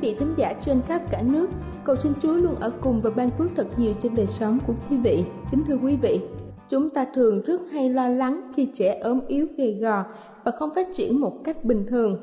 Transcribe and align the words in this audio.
vị 0.00 0.16
thính 0.18 0.34
giả 0.36 0.54
trên 0.60 0.80
khắp 0.86 1.02
cả 1.10 1.22
nước. 1.32 1.50
Cầu 1.84 1.96
xin 1.96 2.12
Chúa 2.22 2.32
luôn 2.32 2.54
ở 2.54 2.72
cùng 2.80 3.00
và 3.00 3.10
ban 3.10 3.30
phước 3.30 3.50
thật 3.56 3.66
nhiều 3.76 3.92
trên 4.00 4.14
đời 4.14 4.26
sống 4.26 4.58
của 4.66 4.74
quý 4.90 4.96
vị. 4.96 5.24
Kính 5.50 5.64
thưa 5.66 5.78
quý 5.82 5.96
vị, 6.02 6.20
chúng 6.68 6.90
ta 6.90 7.06
thường 7.14 7.42
rất 7.42 7.60
hay 7.72 7.88
lo 7.88 8.08
lắng 8.08 8.50
khi 8.56 8.68
trẻ 8.74 9.00
ốm 9.02 9.20
yếu 9.28 9.46
gầy 9.58 9.78
gò 9.80 10.04
và 10.44 10.52
không 10.52 10.70
phát 10.74 10.88
triển 10.94 11.20
một 11.20 11.32
cách 11.44 11.64
bình 11.64 11.86
thường. 11.88 12.16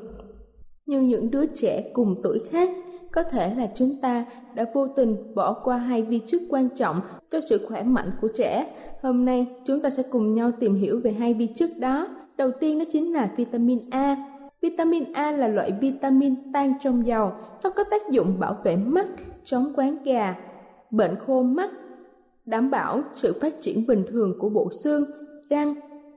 Nhưng 0.86 1.08
những 1.08 1.30
đứa 1.30 1.46
trẻ 1.46 1.90
cùng 1.92 2.14
tuổi 2.22 2.38
khác 2.50 2.70
có 3.12 3.22
thể 3.22 3.54
là 3.54 3.68
chúng 3.74 3.96
ta 4.02 4.24
đã 4.54 4.66
vô 4.74 4.88
tình 4.96 5.34
bỏ 5.34 5.52
qua 5.52 5.76
hai 5.76 6.02
vi 6.02 6.20
chất 6.26 6.40
quan 6.50 6.68
trọng 6.76 7.00
cho 7.30 7.40
sự 7.48 7.66
khỏe 7.68 7.82
mạnh 7.82 8.10
của 8.20 8.28
trẻ. 8.36 8.66
Hôm 9.02 9.24
nay 9.24 9.46
chúng 9.66 9.80
ta 9.80 9.90
sẽ 9.90 10.02
cùng 10.10 10.34
nhau 10.34 10.50
tìm 10.60 10.74
hiểu 10.74 11.00
về 11.04 11.12
hai 11.12 11.34
vi 11.34 11.46
chất 11.54 11.70
đó. 11.80 12.08
Đầu 12.36 12.50
tiên 12.60 12.78
đó 12.78 12.84
chính 12.92 13.12
là 13.12 13.30
vitamin 13.36 13.78
A 13.90 14.27
Vitamin 14.62 15.12
A 15.12 15.30
là 15.30 15.48
loại 15.48 15.72
vitamin 15.80 16.52
tan 16.52 16.74
trong 16.80 17.06
dầu, 17.06 17.32
nó 17.62 17.70
có 17.70 17.84
tác 17.84 18.10
dụng 18.10 18.34
bảo 18.38 18.56
vệ 18.64 18.76
mắt, 18.76 19.06
chống 19.44 19.72
quán 19.76 19.96
gà, 20.04 20.34
bệnh 20.90 21.16
khô 21.26 21.42
mắt, 21.42 21.70
đảm 22.44 22.70
bảo 22.70 23.00
sự 23.14 23.38
phát 23.40 23.54
triển 23.60 23.86
bình 23.86 24.04
thường 24.10 24.38
của 24.38 24.48
bộ 24.48 24.70
xương, 24.84 25.04
răng, 25.50 25.74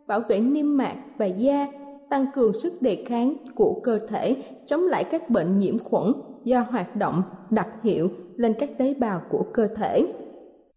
bảo 0.07 0.19
vệ 0.19 0.39
niêm 0.39 0.77
mạc 0.77 0.95
và 1.17 1.25
da, 1.25 1.67
tăng 2.09 2.25
cường 2.33 2.59
sức 2.59 2.81
đề 2.81 3.03
kháng 3.07 3.33
của 3.55 3.79
cơ 3.83 3.99
thể, 4.07 4.43
chống 4.65 4.81
lại 4.81 5.03
các 5.03 5.29
bệnh 5.29 5.59
nhiễm 5.59 5.79
khuẩn 5.79 6.13
do 6.43 6.59
hoạt 6.59 6.95
động 6.95 7.23
đặc 7.49 7.67
hiệu 7.83 8.09
lên 8.35 8.53
các 8.59 8.69
tế 8.77 8.93
bào 8.93 9.21
của 9.29 9.45
cơ 9.53 9.67
thể. 9.67 10.13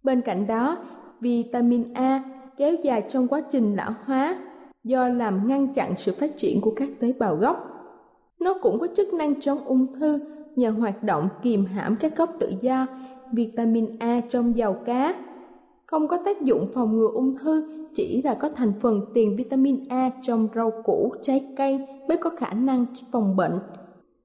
Bên 0.02 0.20
cạnh 0.20 0.46
đó, 0.46 0.76
vitamin 1.20 1.94
A 1.94 2.22
kéo 2.56 2.74
dài 2.82 3.02
trong 3.08 3.28
quá 3.28 3.42
trình 3.50 3.76
lão 3.76 3.90
hóa 4.04 4.36
do 4.84 5.08
làm 5.08 5.48
ngăn 5.48 5.74
chặn 5.74 5.94
sự 5.96 6.12
phát 6.12 6.36
triển 6.36 6.60
của 6.60 6.72
các 6.76 6.88
tế 7.00 7.12
bào 7.18 7.36
gốc. 7.36 7.56
Nó 8.40 8.54
cũng 8.62 8.78
có 8.78 8.86
chức 8.96 9.14
năng 9.14 9.40
chống 9.40 9.58
ung 9.64 9.86
thư 9.92 10.20
nhờ 10.56 10.70
hoạt 10.70 11.02
động 11.02 11.28
kiềm 11.42 11.64
hãm 11.64 11.96
các 11.96 12.16
gốc 12.16 12.30
tự 12.40 12.52
do, 12.60 12.86
vitamin 13.32 13.96
A 13.98 14.20
trong 14.28 14.56
dầu 14.56 14.76
cá. 14.84 15.14
Không 15.86 16.08
có 16.08 16.18
tác 16.24 16.42
dụng 16.42 16.64
phòng 16.74 16.96
ngừa 16.96 17.08
ung 17.14 17.34
thư, 17.34 17.86
chỉ 17.94 18.22
là 18.22 18.34
có 18.34 18.48
thành 18.48 18.72
phần 18.80 19.00
tiền 19.14 19.36
vitamin 19.36 19.84
A 19.88 20.10
trong 20.22 20.48
rau 20.54 20.72
củ, 20.84 21.14
trái 21.22 21.54
cây 21.56 21.80
mới 22.08 22.16
có 22.16 22.30
khả 22.30 22.52
năng 22.52 22.86
phòng 23.12 23.36
bệnh. 23.36 23.58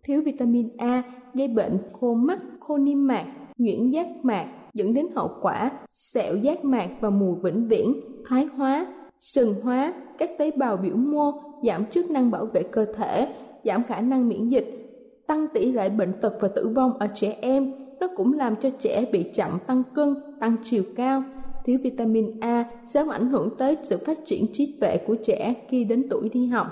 Thiếu 0.04 0.22
vitamin 0.26 0.70
A 0.78 1.04
gây 1.34 1.48
bệnh 1.48 1.78
khô 2.00 2.14
mắt, 2.14 2.40
khô 2.60 2.78
niêm 2.78 3.08
mạc, 3.08 3.26
nhuyễn 3.58 3.90
giác 3.90 4.08
mạc 4.24 4.46
dẫn 4.74 4.94
đến 4.94 5.08
hậu 5.16 5.30
quả 5.42 5.72
sẹo 5.92 6.36
giác 6.36 6.66
mạc 6.66 6.90
và 7.02 7.10
mù 7.10 7.36
vĩnh 7.44 7.68
viễn, 7.68 7.94
thoái 8.26 8.46
hóa, 8.46 8.86
sừng 9.20 9.54
hóa, 9.64 9.94
các 10.18 10.30
tế 10.38 10.52
bào 10.52 10.78
biểu 10.78 10.96
mô, 10.96 11.32
giảm 11.64 11.86
chức 11.86 12.10
năng 12.10 12.32
bảo 12.32 12.46
vệ 12.46 12.64
cơ 12.64 12.86
thể, 12.86 13.28
giảm 13.64 13.84
khả 13.84 14.02
năng 14.02 14.30
miễn 14.30 14.50
dịch, 14.50 14.90
tăng 15.28 15.48
tỷ 15.54 15.72
lệ 15.72 15.90
bệnh 15.90 16.14
tật 16.22 16.34
và 16.40 16.48
tử 16.48 16.68
vong 16.76 16.98
ở 16.98 17.08
trẻ 17.16 17.38
em. 17.42 17.74
Nó 18.00 18.08
cũng 18.16 18.34
làm 18.34 18.56
cho 18.56 18.70
trẻ 18.80 19.06
bị 19.12 19.24
chậm 19.34 19.60
tăng 19.68 19.84
cân, 19.96 20.16
tăng 20.40 20.56
chiều 20.64 20.84
cao. 20.96 21.24
Thiếu 21.66 21.80
vitamin 21.84 22.40
A 22.40 22.66
sớm 22.88 23.08
ảnh 23.08 23.30
hưởng 23.30 23.50
tới 23.58 23.78
sự 23.84 23.98
phát 24.06 24.18
triển 24.26 24.46
trí 24.54 24.78
tuệ 24.82 24.98
của 24.98 25.16
trẻ 25.24 25.54
khi 25.70 25.84
đến 25.84 26.08
tuổi 26.10 26.30
đi 26.30 26.48
học. 26.48 26.68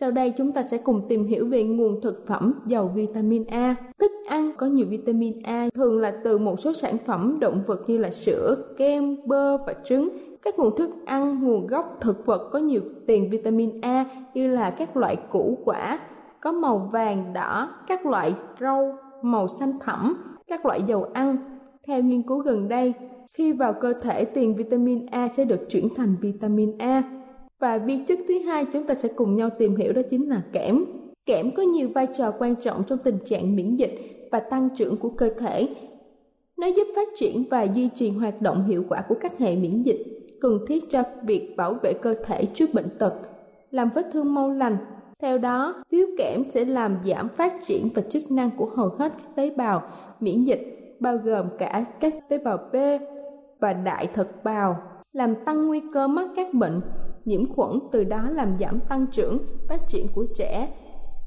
Sau 0.00 0.10
đây 0.10 0.32
chúng 0.36 0.52
ta 0.52 0.62
sẽ 0.62 0.78
cùng 0.78 1.02
tìm 1.08 1.26
hiểu 1.26 1.46
về 1.46 1.64
nguồn 1.64 2.00
thực 2.00 2.26
phẩm 2.26 2.60
giàu 2.66 2.92
vitamin 2.94 3.44
A. 3.46 3.74
Thức 3.98 4.12
ăn 4.28 4.52
có 4.58 4.66
nhiều 4.66 4.86
vitamin 4.90 5.42
A 5.42 5.68
thường 5.74 6.00
là 6.00 6.12
từ 6.24 6.38
một 6.38 6.60
số 6.60 6.72
sản 6.72 6.96
phẩm 7.06 7.38
động 7.40 7.62
vật 7.66 7.80
như 7.86 7.98
là 7.98 8.10
sữa, 8.10 8.56
kem, 8.76 9.16
bơ 9.26 9.58
và 9.58 9.74
trứng 9.84 10.08
các 10.42 10.58
nguồn 10.58 10.76
thức 10.76 10.90
ăn 11.06 11.42
nguồn 11.42 11.66
gốc 11.66 11.98
thực 12.00 12.26
vật 12.26 12.48
có 12.52 12.58
nhiều 12.58 12.80
tiền 13.06 13.30
vitamin 13.30 13.80
A 13.80 14.04
như 14.34 14.48
là 14.48 14.70
các 14.70 14.96
loại 14.96 15.16
củ 15.16 15.58
quả 15.64 15.98
có 16.40 16.52
màu 16.52 16.88
vàng 16.92 17.32
đỏ, 17.32 17.68
các 17.86 18.06
loại 18.06 18.34
rau 18.60 18.98
màu 19.22 19.48
xanh 19.48 19.72
thẳm, 19.80 20.16
các 20.46 20.66
loại 20.66 20.82
dầu 20.82 21.06
ăn. 21.12 21.36
Theo 21.86 22.02
nghiên 22.02 22.22
cứu 22.22 22.38
gần 22.38 22.68
đây, 22.68 22.94
khi 23.32 23.52
vào 23.52 23.72
cơ 23.72 23.92
thể 23.92 24.24
tiền 24.24 24.54
vitamin 24.54 25.06
A 25.06 25.28
sẽ 25.28 25.44
được 25.44 25.60
chuyển 25.70 25.88
thành 25.96 26.16
vitamin 26.20 26.78
A. 26.78 27.19
Và 27.60 27.78
vi 27.78 28.04
chất 28.08 28.18
thứ 28.28 28.38
hai 28.38 28.66
chúng 28.72 28.86
ta 28.86 28.94
sẽ 28.94 29.08
cùng 29.16 29.36
nhau 29.36 29.50
tìm 29.58 29.76
hiểu 29.76 29.92
đó 29.92 30.02
chính 30.10 30.28
là 30.28 30.42
kẽm. 30.52 30.84
Kẽm 31.26 31.50
có 31.50 31.62
nhiều 31.62 31.88
vai 31.94 32.06
trò 32.06 32.30
quan 32.38 32.54
trọng 32.56 32.82
trong 32.84 32.98
tình 32.98 33.16
trạng 33.24 33.56
miễn 33.56 33.76
dịch 33.76 34.28
và 34.32 34.40
tăng 34.40 34.68
trưởng 34.76 34.96
của 34.96 35.10
cơ 35.10 35.30
thể. 35.38 35.68
Nó 36.56 36.66
giúp 36.66 36.88
phát 36.96 37.08
triển 37.16 37.44
và 37.50 37.62
duy 37.62 37.88
trì 37.94 38.10
hoạt 38.10 38.42
động 38.42 38.66
hiệu 38.66 38.84
quả 38.88 39.02
của 39.08 39.14
các 39.20 39.38
hệ 39.38 39.56
miễn 39.56 39.82
dịch 39.82 40.06
cần 40.40 40.58
thiết 40.66 40.90
cho 40.90 41.02
việc 41.22 41.54
bảo 41.56 41.74
vệ 41.74 41.92
cơ 41.92 42.14
thể 42.24 42.46
trước 42.46 42.74
bệnh 42.74 42.88
tật, 42.98 43.14
làm 43.70 43.90
vết 43.94 44.06
thương 44.12 44.34
mau 44.34 44.50
lành. 44.50 44.76
Theo 45.18 45.38
đó, 45.38 45.82
thiếu 45.90 46.06
kẽm 46.18 46.44
sẽ 46.50 46.64
làm 46.64 46.98
giảm 47.04 47.28
phát 47.28 47.66
triển 47.66 47.88
và 47.94 48.02
chức 48.02 48.30
năng 48.30 48.50
của 48.56 48.70
hầu 48.76 48.88
hết 48.88 49.12
các 49.18 49.36
tế 49.36 49.50
bào 49.50 49.82
miễn 50.20 50.44
dịch, 50.44 50.96
bao 51.00 51.16
gồm 51.16 51.46
cả 51.58 51.84
các 52.00 52.14
tế 52.28 52.38
bào 52.38 52.58
B 52.72 52.76
và 53.60 53.72
đại 53.72 54.08
thực 54.14 54.44
bào, 54.44 54.82
làm 55.12 55.34
tăng 55.44 55.66
nguy 55.66 55.80
cơ 55.92 56.08
mắc 56.08 56.28
các 56.36 56.54
bệnh 56.54 56.80
nhiễm 57.24 57.54
khuẩn 57.54 57.78
từ 57.92 58.04
đó 58.04 58.30
làm 58.30 58.56
giảm 58.60 58.80
tăng 58.80 59.06
trưởng, 59.12 59.38
phát 59.68 59.88
triển 59.88 60.06
của 60.14 60.26
trẻ 60.34 60.68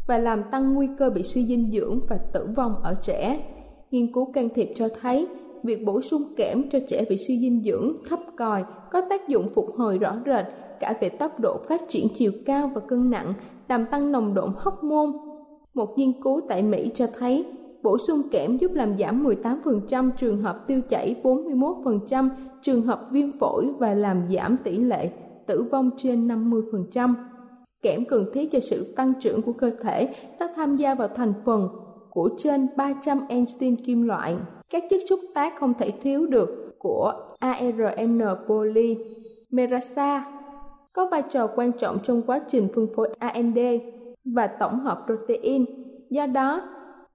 và 0.07 0.17
làm 0.17 0.43
tăng 0.51 0.73
nguy 0.73 0.87
cơ 0.97 1.09
bị 1.09 1.23
suy 1.23 1.45
dinh 1.45 1.71
dưỡng 1.71 1.99
và 2.09 2.17
tử 2.17 2.47
vong 2.55 2.75
ở 2.83 2.95
trẻ. 3.01 3.39
Nghiên 3.91 4.13
cứu 4.13 4.31
can 4.31 4.49
thiệp 4.55 4.69
cho 4.75 4.87
thấy 5.01 5.27
việc 5.63 5.85
bổ 5.85 6.01
sung 6.01 6.21
kẽm 6.37 6.69
cho 6.69 6.79
trẻ 6.87 7.05
bị 7.09 7.17
suy 7.27 7.39
dinh 7.39 7.63
dưỡng 7.63 7.93
thấp 8.09 8.19
còi 8.37 8.63
có 8.91 9.01
tác 9.09 9.27
dụng 9.27 9.49
phục 9.49 9.69
hồi 9.77 9.97
rõ 9.97 10.15
rệt 10.25 10.45
cả 10.79 10.93
về 11.01 11.09
tốc 11.09 11.39
độ 11.39 11.57
phát 11.67 11.81
triển 11.89 12.07
chiều 12.15 12.31
cao 12.45 12.71
và 12.73 12.81
cân 12.81 13.11
nặng, 13.11 13.33
làm 13.69 13.85
tăng 13.85 14.11
nồng 14.11 14.33
độ 14.33 14.49
hóc 14.57 14.83
môn. 14.83 15.11
Một 15.73 15.97
nghiên 15.97 16.21
cứu 16.21 16.41
tại 16.49 16.63
Mỹ 16.63 16.91
cho 16.93 17.07
thấy 17.19 17.45
bổ 17.83 17.97
sung 18.07 18.21
kẽm 18.31 18.57
giúp 18.57 18.71
làm 18.73 18.97
giảm 18.97 19.25
18% 19.25 20.11
trường 20.17 20.41
hợp 20.41 20.67
tiêu 20.67 20.81
chảy, 20.89 21.15
41% 21.23 22.29
trường 22.61 22.81
hợp 22.81 23.07
viêm 23.11 23.31
phổi 23.39 23.65
và 23.79 23.93
làm 23.93 24.27
giảm 24.29 24.57
tỷ 24.63 24.77
lệ 24.77 25.09
tử 25.45 25.63
vong 25.71 25.89
trên 25.97 26.27
50%. 26.27 27.13
Kẽm 27.81 28.05
cần 28.05 28.25
thiết 28.33 28.51
cho 28.51 28.59
sự 28.59 28.93
tăng 28.95 29.13
trưởng 29.21 29.41
của 29.41 29.53
cơ 29.53 29.71
thể, 29.81 30.15
nó 30.39 30.47
tham 30.55 30.75
gia 30.75 30.95
vào 30.95 31.07
thành 31.07 31.33
phần 31.45 31.69
của 32.09 32.29
trên 32.37 32.67
300 32.77 33.19
enzyme 33.29 33.75
kim 33.85 34.01
loại 34.01 34.35
các 34.73 34.83
chất 34.89 35.01
xúc 35.09 35.19
tác 35.33 35.55
không 35.59 35.73
thể 35.73 35.91
thiếu 35.91 36.25
được 36.27 36.75
của 36.79 37.13
ARN 37.39 38.21
poly 38.47 38.97
Merasa 39.51 40.25
có 40.93 41.07
vai 41.07 41.21
trò 41.29 41.47
quan 41.47 41.71
trọng 41.71 41.99
trong 42.03 42.21
quá 42.21 42.39
trình 42.47 42.67
phân 42.75 42.87
phối 42.95 43.09
AND 43.19 43.59
và 44.25 44.47
tổng 44.47 44.79
hợp 44.79 45.03
protein. 45.05 45.65
Do 46.09 46.25
đó, 46.25 46.61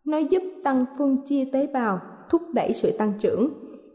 nó 0.04 0.18
giúp 0.18 0.42
tăng 0.64 0.84
phân 0.98 1.16
chia 1.24 1.44
tế 1.52 1.66
bào, 1.66 2.00
thúc 2.30 2.42
đẩy 2.54 2.72
sự 2.72 2.90
tăng 2.98 3.12
trưởng. 3.18 3.50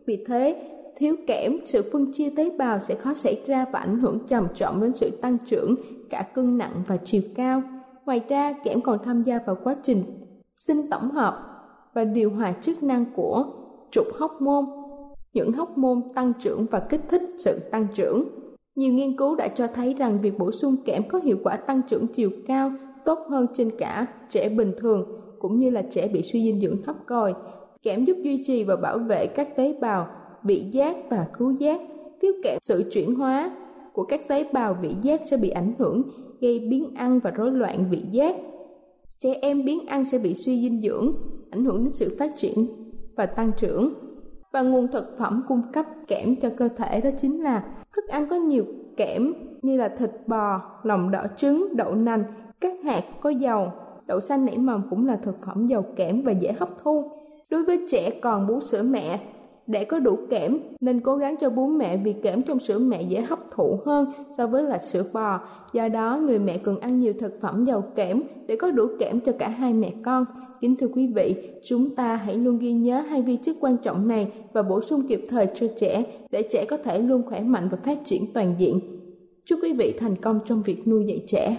Vì 0.05 0.25
thế, 0.27 0.69
thiếu 0.97 1.15
kẽm, 1.27 1.59
sự 1.65 1.89
phân 1.91 2.11
chia 2.13 2.29
tế 2.29 2.51
bào 2.57 2.79
sẽ 2.79 2.95
khó 2.95 3.13
xảy 3.13 3.41
ra 3.45 3.65
và 3.71 3.79
ảnh 3.79 3.99
hưởng 3.99 4.19
trầm 4.27 4.47
trọng 4.55 4.81
đến 4.81 4.91
sự 4.95 5.09
tăng 5.21 5.37
trưởng, 5.45 5.75
cả 6.09 6.27
cân 6.33 6.57
nặng 6.57 6.83
và 6.87 6.97
chiều 6.97 7.21
cao. 7.35 7.61
Ngoài 8.05 8.21
ra, 8.29 8.53
kẽm 8.63 8.81
còn 8.81 8.99
tham 9.05 9.21
gia 9.21 9.39
vào 9.45 9.57
quá 9.63 9.75
trình 9.83 10.03
sinh 10.57 10.77
tổng 10.91 11.11
hợp 11.11 11.39
và 11.93 12.03
điều 12.03 12.29
hòa 12.29 12.53
chức 12.61 12.83
năng 12.83 13.05
của 13.15 13.45
trục 13.91 14.05
hóc 14.15 14.41
môn, 14.41 14.65
những 15.33 15.51
hóc 15.51 15.77
môn 15.77 16.01
tăng 16.15 16.33
trưởng 16.33 16.65
và 16.71 16.79
kích 16.79 17.01
thích 17.09 17.21
sự 17.37 17.59
tăng 17.71 17.87
trưởng. 17.93 18.27
Nhiều 18.75 18.93
nghiên 18.93 19.17
cứu 19.17 19.35
đã 19.35 19.47
cho 19.47 19.67
thấy 19.67 19.93
rằng 19.93 20.21
việc 20.21 20.37
bổ 20.37 20.51
sung 20.51 20.75
kẽm 20.85 21.03
có 21.09 21.19
hiệu 21.23 21.37
quả 21.43 21.55
tăng 21.55 21.81
trưởng 21.87 22.07
chiều 22.07 22.29
cao 22.47 22.71
tốt 23.05 23.19
hơn 23.29 23.47
trên 23.53 23.71
cả 23.79 24.07
trẻ 24.29 24.49
bình 24.49 24.73
thường 24.77 25.21
cũng 25.39 25.57
như 25.57 25.69
là 25.69 25.81
trẻ 25.91 26.07
bị 26.07 26.21
suy 26.21 26.43
dinh 26.43 26.61
dưỡng 26.61 26.81
thấp 26.85 26.95
còi. 27.05 27.33
Kẽm 27.83 28.05
giúp 28.05 28.17
duy 28.23 28.43
trì 28.47 28.63
và 28.63 28.75
bảo 28.75 28.99
vệ 28.99 29.27
các 29.27 29.55
tế 29.55 29.77
bào 29.81 30.07
vị 30.43 30.65
giác 30.71 30.97
và 31.09 31.27
khứu 31.33 31.51
giác. 31.51 31.81
Thiếu 32.21 32.33
kẽm 32.43 32.57
sự 32.61 32.89
chuyển 32.91 33.15
hóa 33.15 33.51
của 33.93 34.03
các 34.03 34.27
tế 34.27 34.49
bào 34.53 34.77
vị 34.81 34.95
giác 35.01 35.21
sẽ 35.25 35.37
bị 35.37 35.49
ảnh 35.49 35.73
hưởng, 35.79 36.03
gây 36.41 36.59
biến 36.59 36.95
ăn 36.95 37.19
và 37.19 37.31
rối 37.31 37.51
loạn 37.51 37.85
vị 37.89 38.01
giác. 38.11 38.35
Trẻ 39.19 39.33
em 39.41 39.65
biến 39.65 39.85
ăn 39.85 40.05
sẽ 40.05 40.17
bị 40.17 40.33
suy 40.33 40.61
dinh 40.61 40.81
dưỡng, 40.81 41.13
ảnh 41.51 41.65
hưởng 41.65 41.83
đến 41.83 41.93
sự 41.93 42.15
phát 42.19 42.37
triển 42.37 42.67
và 43.15 43.25
tăng 43.25 43.51
trưởng. 43.57 43.93
Và 44.51 44.61
nguồn 44.61 44.87
thực 44.91 45.17
phẩm 45.17 45.43
cung 45.47 45.61
cấp 45.73 45.85
kẽm 46.07 46.35
cho 46.35 46.49
cơ 46.57 46.67
thể 46.67 47.01
đó 47.01 47.09
chính 47.21 47.43
là 47.43 47.63
thức 47.95 48.07
ăn 48.07 48.27
có 48.29 48.35
nhiều 48.35 48.65
kẽm 48.97 49.33
như 49.61 49.77
là 49.77 49.87
thịt 49.87 50.11
bò, 50.27 50.61
lòng 50.83 51.11
đỏ 51.11 51.25
trứng, 51.37 51.75
đậu 51.75 51.95
nành, 51.95 52.23
các 52.61 52.73
hạt 52.83 53.03
có 53.21 53.29
dầu, 53.29 53.71
đậu 54.07 54.19
xanh 54.19 54.45
nảy 54.45 54.57
mầm 54.57 54.81
cũng 54.89 55.07
là 55.07 55.15
thực 55.15 55.37
phẩm 55.45 55.67
giàu 55.67 55.85
kẽm 55.95 56.21
và 56.21 56.31
dễ 56.31 56.51
hấp 56.51 56.69
thu. 56.83 57.11
Đối 57.49 57.63
với 57.63 57.87
trẻ 57.89 58.09
còn 58.21 58.47
bú 58.47 58.59
sữa 58.59 58.83
mẹ, 58.83 59.19
để 59.67 59.85
có 59.85 59.99
đủ 59.99 60.17
kẽm 60.29 60.57
nên 60.81 60.99
cố 60.99 61.15
gắng 61.15 61.35
cho 61.41 61.49
bú 61.49 61.67
mẹ 61.67 61.97
vì 61.97 62.13
kẽm 62.13 62.41
trong 62.41 62.59
sữa 62.59 62.79
mẹ 62.79 63.01
dễ 63.01 63.21
hấp 63.21 63.39
thụ 63.55 63.79
hơn 63.85 64.11
so 64.37 64.47
với 64.47 64.63
là 64.63 64.77
sữa 64.77 65.03
bò. 65.13 65.39
Do 65.73 65.87
đó, 65.87 66.19
người 66.25 66.39
mẹ 66.39 66.57
cần 66.57 66.79
ăn 66.79 66.99
nhiều 66.99 67.13
thực 67.19 67.41
phẩm 67.41 67.65
giàu 67.65 67.83
kẽm 67.95 68.21
để 68.47 68.55
có 68.55 68.71
đủ 68.71 68.87
kẽm 68.99 69.19
cho 69.19 69.31
cả 69.39 69.49
hai 69.49 69.73
mẹ 69.73 69.91
con. 70.03 70.25
Kính 70.61 70.75
thưa 70.75 70.87
quý 70.87 71.07
vị, 71.07 71.49
chúng 71.63 71.95
ta 71.95 72.15
hãy 72.15 72.35
luôn 72.35 72.59
ghi 72.59 72.73
nhớ 72.73 72.99
hai 72.99 73.21
vi 73.21 73.37
chất 73.37 73.55
quan 73.59 73.77
trọng 73.77 74.07
này 74.07 74.31
và 74.53 74.61
bổ 74.61 74.81
sung 74.81 75.07
kịp 75.07 75.25
thời 75.29 75.47
cho 75.55 75.67
trẻ 75.77 76.03
để 76.31 76.43
trẻ 76.51 76.65
có 76.65 76.77
thể 76.77 76.99
luôn 76.99 77.23
khỏe 77.23 77.39
mạnh 77.39 77.67
và 77.71 77.77
phát 77.83 77.97
triển 78.05 78.21
toàn 78.33 78.55
diện. 78.57 78.79
Chúc 79.45 79.59
quý 79.63 79.73
vị 79.73 79.93
thành 79.99 80.15
công 80.15 80.39
trong 80.45 80.61
việc 80.63 80.87
nuôi 80.87 81.05
dạy 81.07 81.23
trẻ. 81.27 81.57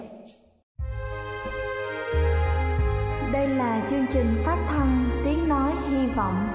Đây 3.33 3.47
là 3.47 3.87
chương 3.89 4.05
trình 4.13 4.27
phát 4.45 4.67
thanh 4.69 5.09
Tiếng 5.25 5.49
Nói 5.49 5.71
Hy 5.89 6.07
Vọng 6.15 6.54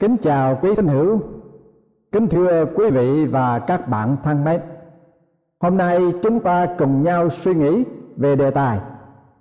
Kính 0.00 0.16
chào 0.22 0.58
quý 0.62 0.74
thính 0.74 0.86
hữu, 0.86 1.20
kính 2.12 2.28
thưa 2.28 2.64
quý 2.74 2.90
vị 2.90 3.26
và 3.26 3.58
các 3.58 3.88
bạn 3.88 4.16
thân 4.22 4.44
mến. 4.44 4.60
Hôm 5.60 5.76
nay 5.76 6.00
chúng 6.22 6.40
ta 6.40 6.66
cùng 6.78 7.02
nhau 7.02 7.30
suy 7.30 7.54
nghĩ 7.54 7.84
về 8.16 8.36
đề 8.36 8.50
tài 8.50 8.78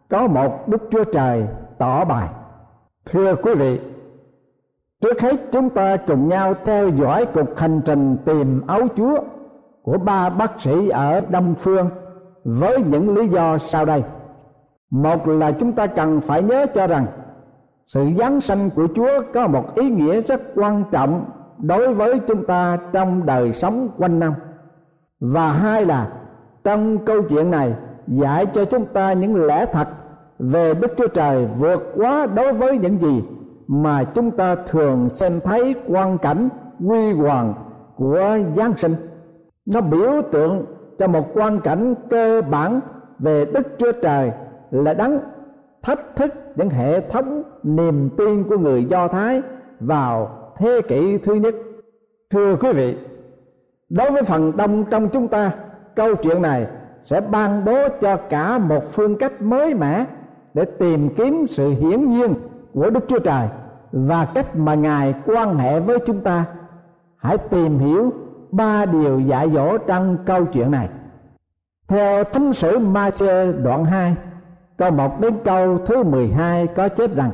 có 0.09 0.27
một 0.27 0.67
Đức 0.67 0.81
Chúa 0.91 1.03
Trời 1.03 1.47
tỏ 1.77 2.05
bài. 2.05 2.29
Thưa 3.05 3.35
quý 3.35 3.55
vị, 3.55 3.79
trước 5.01 5.21
hết 5.21 5.35
chúng 5.51 5.69
ta 5.69 5.97
cùng 5.97 6.27
nhau 6.27 6.53
theo 6.65 6.89
dõi 6.89 7.25
cuộc 7.33 7.59
hành 7.59 7.81
trình 7.85 8.17
tìm 8.25 8.61
áo 8.67 8.81
Chúa 8.95 9.19
của 9.81 9.97
ba 9.97 10.29
bác 10.29 10.61
sĩ 10.61 10.89
ở 10.89 11.21
Đông 11.29 11.55
Phương 11.59 11.89
với 12.43 12.83
những 12.83 13.17
lý 13.17 13.27
do 13.27 13.57
sau 13.57 13.85
đây. 13.85 14.03
Một 14.89 15.27
là 15.27 15.51
chúng 15.51 15.71
ta 15.71 15.87
cần 15.87 16.21
phải 16.21 16.43
nhớ 16.43 16.65
cho 16.73 16.87
rằng 16.87 17.05
sự 17.93 18.05
giáng 18.17 18.41
sanh 18.41 18.69
của 18.75 18.87
Chúa 18.95 19.21
có 19.33 19.47
một 19.47 19.75
ý 19.75 19.89
nghĩa 19.89 20.21
rất 20.21 20.41
quan 20.55 20.83
trọng 20.91 21.25
đối 21.57 21.93
với 21.93 22.19
chúng 22.27 22.45
ta 22.45 22.77
trong 22.91 23.25
đời 23.25 23.53
sống 23.53 23.89
quanh 23.97 24.19
năm. 24.19 24.33
Và 25.19 25.51
hai 25.51 25.85
là, 25.85 26.07
trong 26.63 27.05
câu 27.05 27.21
chuyện 27.29 27.51
này 27.51 27.73
dạy 28.07 28.45
cho 28.45 28.65
chúng 28.65 28.85
ta 28.85 29.13
những 29.13 29.45
lẽ 29.45 29.65
thật 29.65 29.87
về 30.39 30.73
Đức 30.73 30.93
Chúa 30.97 31.07
Trời 31.07 31.45
vượt 31.45 31.93
quá 31.95 32.25
đối 32.25 32.53
với 32.53 32.77
những 32.77 33.01
gì 33.01 33.23
mà 33.67 34.03
chúng 34.03 34.31
ta 34.31 34.55
thường 34.55 35.09
xem 35.09 35.39
thấy 35.43 35.75
quan 35.87 36.17
cảnh 36.17 36.49
huy 36.79 37.13
hoàng 37.13 37.53
của 37.95 38.37
Giáng 38.57 38.77
sinh. 38.77 38.95
Nó 39.65 39.81
biểu 39.81 40.21
tượng 40.31 40.65
cho 40.99 41.07
một 41.07 41.27
quan 41.33 41.59
cảnh 41.59 41.95
cơ 42.09 42.41
bản 42.41 42.79
về 43.19 43.45
Đức 43.45 43.67
Chúa 43.77 43.91
Trời 43.91 44.31
là 44.71 44.93
đấng 44.93 45.19
thách 45.81 46.15
thức 46.15 46.33
những 46.55 46.69
hệ 46.69 47.01
thống 47.01 47.43
niềm 47.63 48.09
tin 48.17 48.43
của 48.43 48.57
người 48.57 48.85
Do 48.85 49.07
Thái 49.07 49.41
vào 49.79 50.29
thế 50.57 50.81
kỷ 50.87 51.17
thứ 51.17 51.33
nhất. 51.33 51.55
Thưa 52.29 52.55
quý 52.55 52.73
vị, 52.73 52.97
đối 53.89 54.11
với 54.11 54.23
phần 54.23 54.57
đông 54.57 54.85
trong 54.91 55.09
chúng 55.09 55.27
ta, 55.27 55.51
câu 55.95 56.15
chuyện 56.15 56.41
này 56.41 56.67
sẽ 57.03 57.21
ban 57.21 57.65
bố 57.65 57.87
cho 58.01 58.15
cả 58.15 58.57
một 58.57 58.83
phương 58.91 59.17
cách 59.17 59.41
mới 59.41 59.73
mẻ 59.73 60.05
để 60.53 60.65
tìm 60.65 61.09
kiếm 61.15 61.47
sự 61.47 61.69
hiển 61.69 62.09
nhiên 62.09 62.33
của 62.73 62.89
Đức 62.89 63.05
Chúa 63.07 63.19
Trời 63.19 63.47
và 63.91 64.25
cách 64.35 64.55
mà 64.55 64.73
Ngài 64.73 65.13
quan 65.25 65.57
hệ 65.57 65.79
với 65.79 65.99
chúng 66.05 66.21
ta. 66.21 66.45
Hãy 67.17 67.37
tìm 67.37 67.79
hiểu 67.79 68.13
ba 68.51 68.85
điều 68.85 69.19
dạy 69.19 69.49
dỗ 69.49 69.77
trong 69.77 70.17
câu 70.25 70.45
chuyện 70.45 70.71
này. 70.71 70.89
Theo 71.87 72.23
Thánh 72.23 72.53
sử 72.53 72.79
Ma-chê 72.79 73.51
đoạn 73.51 73.85
2 73.85 74.15
câu 74.79 74.91
1 74.91 75.21
đến 75.21 75.33
câu 75.43 75.77
thứ 75.77 76.03
12 76.03 76.67
có 76.67 76.89
chép 76.89 77.15
rằng, 77.15 77.31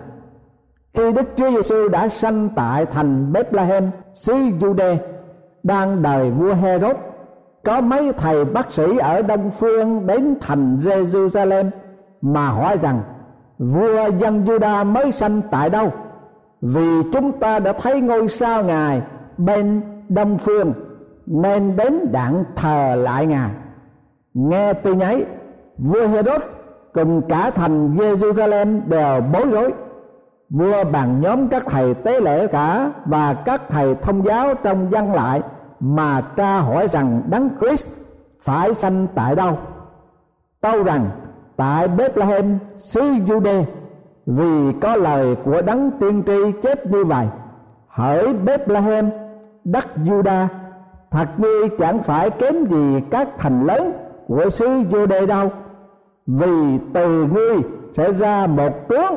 khi 0.94 1.14
Đức 1.14 1.25
Chúa 1.36 1.52
Giêsu 1.52 1.88
đã 1.88 2.08
sanh 2.08 2.50
tại 2.56 2.86
thành 2.86 3.34
Bethlehem 3.34 3.90
xứ 4.14 4.34
Jude 4.34 4.98
đang 5.64 6.02
đời 6.02 6.32
vua 6.32 6.54
Herod, 6.54 6.96
có 7.64 7.82
mấy 7.82 8.14
thầy 8.14 8.46
bác 8.46 8.72
sĩ 8.72 8.98
ở 8.98 9.22
đông 9.22 9.52
phương 9.60 10.08
đến 10.08 10.36
thành 10.42 10.78
Jerusalem 10.78 11.70
mà 12.22 12.48
hỏi 12.48 12.78
rằng, 12.82 13.02
vua 13.58 14.10
dân 14.18 14.46
Juda 14.46 14.86
mới 14.86 15.12
sanh 15.12 15.42
tại 15.52 15.70
đâu? 15.70 15.92
Vì 16.62 17.04
chúng 17.14 17.32
ta 17.32 17.60
đã 17.60 17.74
thấy 17.74 18.02
ngôi 18.02 18.28
sao 18.28 18.64
ngài 18.64 19.02
bên 19.38 19.82
đông 20.10 20.38
phương, 20.38 20.74
nên 21.25 21.75
đến 21.75 22.12
đặng 22.12 22.44
thờ 22.56 22.96
lại 22.96 23.25
ngài 23.25 23.50
nghe 24.34 24.74
tin 24.74 25.00
ấy, 25.00 25.25
vua 25.78 26.08
Herod 26.08 26.42
cùng 26.96 27.22
cả 27.30 27.50
thành 27.50 27.96
Jerusalem 27.96 28.82
đều 28.88 29.22
bối 29.34 29.48
rối. 29.52 29.74
Vua 30.50 30.84
bằng 30.92 31.22
nhóm 31.22 31.48
các 31.48 31.64
thầy 31.66 31.94
tế 31.94 32.20
lễ 32.20 32.48
cả 32.48 32.92
và 33.06 33.34
các 33.34 33.62
thầy 33.70 33.96
thông 33.96 34.25
giáo 34.25 34.54
trong 34.64 34.92
dân 34.92 35.14
lại 35.14 35.42
mà 35.80 36.22
tra 36.36 36.60
hỏi 36.60 36.88
rằng 36.92 37.22
đấng 37.30 37.50
Christ 37.60 37.88
phải 38.42 38.74
sanh 38.74 39.08
tại 39.16 39.36
đâu. 39.36 39.58
Tâu 40.62 40.84
rằng, 40.84 41.06
tại 41.56 41.88
Bethlehem, 41.88 42.58
xứ 42.78 43.02
Jude, 43.02 43.64
vì 44.25 44.80
có 44.82 44.96
lời 44.96 45.36
của 45.46 45.62
đấng 45.62 45.92
tiên 45.92 46.24
tri 46.28 46.52
chép 46.64 46.86
như 46.86 47.06
vậy. 47.06 47.28
Hỡi 47.88 48.34
Bethlehem, 48.34 49.10
đất 49.64 49.86
Juda, 50.06 50.48
thật 51.12 51.28
ngươi 51.38 51.70
chẳng 51.80 52.04
phải 52.04 52.30
kém 52.30 52.66
gì 52.66 53.02
các 53.12 53.28
thành 53.38 53.66
lớn 53.66 53.94
của 54.28 54.50
xứ 54.50 54.68
Jude 54.68 55.25
đâu 55.28 55.50
vì 56.27 56.79
từ 56.94 57.27
ngươi 57.27 57.58
sẽ 57.94 58.13
ra 58.13 58.48
một 58.48 58.88
tướng 58.88 59.15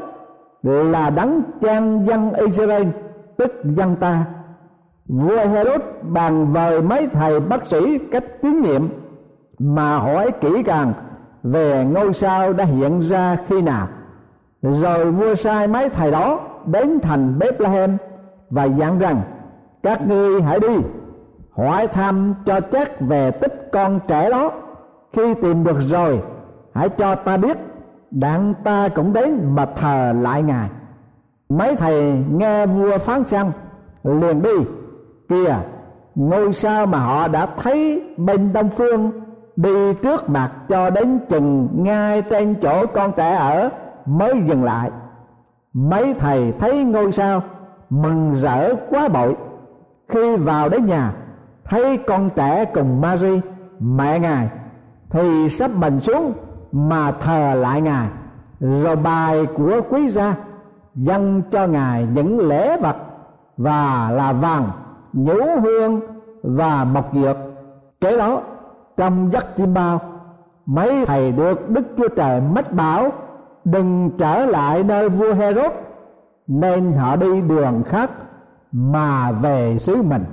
là 0.92 1.10
đấng 1.10 1.42
trang 1.60 2.06
dân 2.06 2.32
Israel, 2.32 2.86
tức 3.36 3.52
dân 3.64 3.96
ta. 3.96 4.24
Vua 5.06 5.36
Herod 5.36 5.80
bàn 6.02 6.52
vời 6.52 6.82
mấy 6.82 7.06
thầy 7.06 7.40
bác 7.40 7.66
sĩ 7.66 7.98
cách 7.98 8.24
chuyến 8.42 8.60
nghiệm 8.62 8.88
mà 9.58 9.96
hỏi 9.98 10.30
kỹ 10.40 10.62
càng 10.62 10.92
về 11.42 11.84
ngôi 11.84 12.14
sao 12.14 12.52
đã 12.52 12.64
hiện 12.64 13.00
ra 13.00 13.36
khi 13.48 13.62
nào. 13.62 13.88
Rồi 14.62 15.10
vua 15.10 15.34
sai 15.34 15.66
mấy 15.66 15.88
thầy 15.88 16.10
đó 16.10 16.40
đến 16.66 17.00
thành 17.00 17.38
Bethlehem 17.38 17.96
và 18.50 18.64
dặn 18.64 18.98
rằng, 18.98 19.20
các 19.82 20.08
ngươi 20.08 20.42
hãy 20.42 20.60
đi, 20.60 20.76
hỏi 21.50 21.86
thăm 21.86 22.34
cho 22.46 22.60
chắc 22.60 23.00
về 23.00 23.30
tích 23.30 23.68
con 23.72 24.00
trẻ 24.08 24.30
đó. 24.30 24.52
Khi 25.12 25.34
tìm 25.34 25.64
được 25.64 25.80
rồi 25.80 26.22
hãy 26.78 26.88
cho 26.88 27.14
ta 27.14 27.36
biết, 27.36 27.58
đặng 28.10 28.54
ta 28.64 28.88
cũng 28.88 29.12
đến 29.12 29.54
mà 29.54 29.66
thờ 29.76 30.12
lại 30.20 30.42
ngài. 30.42 30.68
Mấy 31.48 31.76
thầy 31.76 32.24
nghe 32.30 32.66
vua 32.66 32.98
phán 32.98 33.24
xong 33.24 33.52
liền 34.04 34.42
đi. 34.42 34.54
Kìa, 35.28 35.56
ngôi 36.14 36.52
sao 36.52 36.86
mà 36.86 36.98
họ 36.98 37.28
đã 37.28 37.46
thấy 37.56 38.02
bên 38.16 38.52
đông 38.52 38.70
phương 38.76 39.10
đi 39.56 39.94
trước 40.02 40.30
mặt 40.30 40.50
cho 40.68 40.90
đến 40.90 41.18
chừng 41.28 41.68
ngay 41.72 42.22
trên 42.22 42.54
chỗ 42.62 42.86
con 42.86 43.12
trẻ 43.16 43.34
ở 43.34 43.70
mới 44.06 44.42
dừng 44.46 44.64
lại. 44.64 44.90
Mấy 45.72 46.14
thầy 46.14 46.52
thấy 46.52 46.84
ngôi 46.84 47.12
sao 47.12 47.42
mừng 47.90 48.34
rỡ 48.34 48.74
quá 48.90 49.08
bội. 49.08 49.36
Khi 50.08 50.36
vào 50.36 50.68
đến 50.68 50.86
nhà, 50.86 51.12
thấy 51.64 51.96
con 51.96 52.30
trẻ 52.30 52.64
cùng 52.64 53.00
Mary 53.00 53.40
mẹ 53.78 54.18
ngài, 54.18 54.48
thì 55.10 55.48
sắp 55.48 55.70
mình 55.74 56.00
xuống 56.00 56.32
mà 56.72 57.12
thờ 57.12 57.54
lại 57.54 57.80
ngài. 57.80 58.08
Rồi 58.60 58.96
bài 58.96 59.46
của 59.56 59.80
quý 59.90 60.08
gia 60.08 60.34
dâng 60.94 61.42
cho 61.50 61.66
ngài 61.66 62.06
những 62.14 62.38
lễ 62.38 62.80
vật 62.80 62.96
và 63.56 64.10
là 64.10 64.32
vàng, 64.32 64.70
nhũ 65.12 65.60
hương 65.60 66.00
và 66.42 66.84
mộc 66.84 67.10
dược. 67.14 67.36
Kế 68.00 68.18
đó, 68.18 68.40
trong 68.96 69.32
giấc 69.32 69.56
chim 69.56 69.74
bao, 69.74 70.00
mấy 70.66 71.06
thầy 71.06 71.32
được 71.32 71.70
đức 71.70 71.82
chúa 71.96 72.08
trời 72.08 72.40
mách 72.40 72.72
bảo, 72.72 73.12
đừng 73.64 74.10
trở 74.18 74.46
lại 74.46 74.84
nơi 74.84 75.08
vua 75.08 75.34
herod, 75.34 75.72
nên 76.46 76.92
họ 76.92 77.16
đi 77.16 77.40
đường 77.40 77.82
khác 77.88 78.10
mà 78.72 79.32
về 79.32 79.78
xứ 79.78 80.02
mình. 80.02 80.24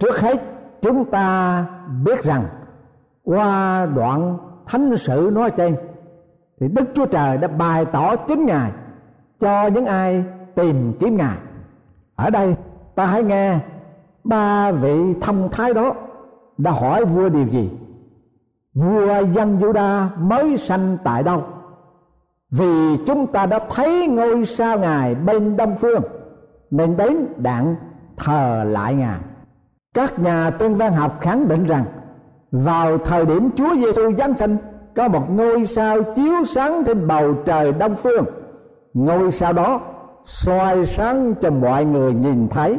Trước 0.00 0.20
hết, 0.20 0.42
chúng 0.82 1.04
ta 1.04 1.64
biết 2.04 2.24
rằng 2.24 2.44
qua 3.24 3.86
đoạn 3.86 4.38
thánh 4.66 4.98
sự 4.98 5.30
nói 5.32 5.50
trên, 5.50 5.76
thì 6.60 6.68
đức 6.68 6.84
chúa 6.94 7.06
trời 7.06 7.38
đã 7.38 7.48
bày 7.48 7.84
tỏ 7.84 8.16
chính 8.16 8.46
ngài 8.46 8.72
cho 9.40 9.66
những 9.66 9.86
ai 9.86 10.24
tìm 10.54 10.92
kiếm 11.00 11.16
ngài. 11.16 11.36
Ở 12.16 12.30
đây, 12.30 12.54
ta 12.94 13.06
hãy 13.06 13.22
nghe 13.22 13.58
ba 14.24 14.72
vị 14.72 15.14
thông 15.20 15.48
thái 15.52 15.74
đó 15.74 15.94
đã 16.58 16.70
hỏi 16.70 17.04
vua 17.04 17.28
điều 17.28 17.46
gì. 17.46 17.70
Vua 18.74 19.24
dân 19.32 19.60
Juda 19.60 20.06
mới 20.18 20.56
sanh 20.56 20.96
tại 21.04 21.22
đâu? 21.22 21.44
Vì 22.50 22.96
chúng 23.06 23.26
ta 23.26 23.46
đã 23.46 23.58
thấy 23.70 24.08
ngôi 24.08 24.46
sao 24.46 24.78
ngài 24.78 25.14
bên 25.14 25.56
đông 25.56 25.76
phương, 25.78 26.02
nên 26.70 26.96
đến 26.96 27.26
đặng 27.36 27.76
thờ 28.16 28.64
lại 28.66 28.94
ngài. 28.94 29.20
Các 29.94 30.18
nhà 30.18 30.50
tuyên 30.50 30.74
văn 30.74 30.92
học 30.92 31.18
khẳng 31.20 31.48
định 31.48 31.66
rằng 31.66 31.84
vào 32.52 32.98
thời 32.98 33.26
điểm 33.26 33.50
Chúa 33.56 33.74
Giêsu 33.74 34.12
giáng 34.12 34.34
sinh, 34.34 34.56
có 34.96 35.08
một 35.08 35.30
ngôi 35.30 35.66
sao 35.66 36.02
chiếu 36.02 36.44
sáng 36.44 36.84
trên 36.84 37.06
bầu 37.06 37.34
trời 37.46 37.72
đông 37.72 37.94
phương. 37.94 38.24
Ngôi 38.94 39.30
sao 39.30 39.52
đó 39.52 39.80
soi 40.24 40.86
sáng 40.86 41.34
cho 41.40 41.50
mọi 41.50 41.84
người 41.84 42.14
nhìn 42.14 42.48
thấy. 42.48 42.78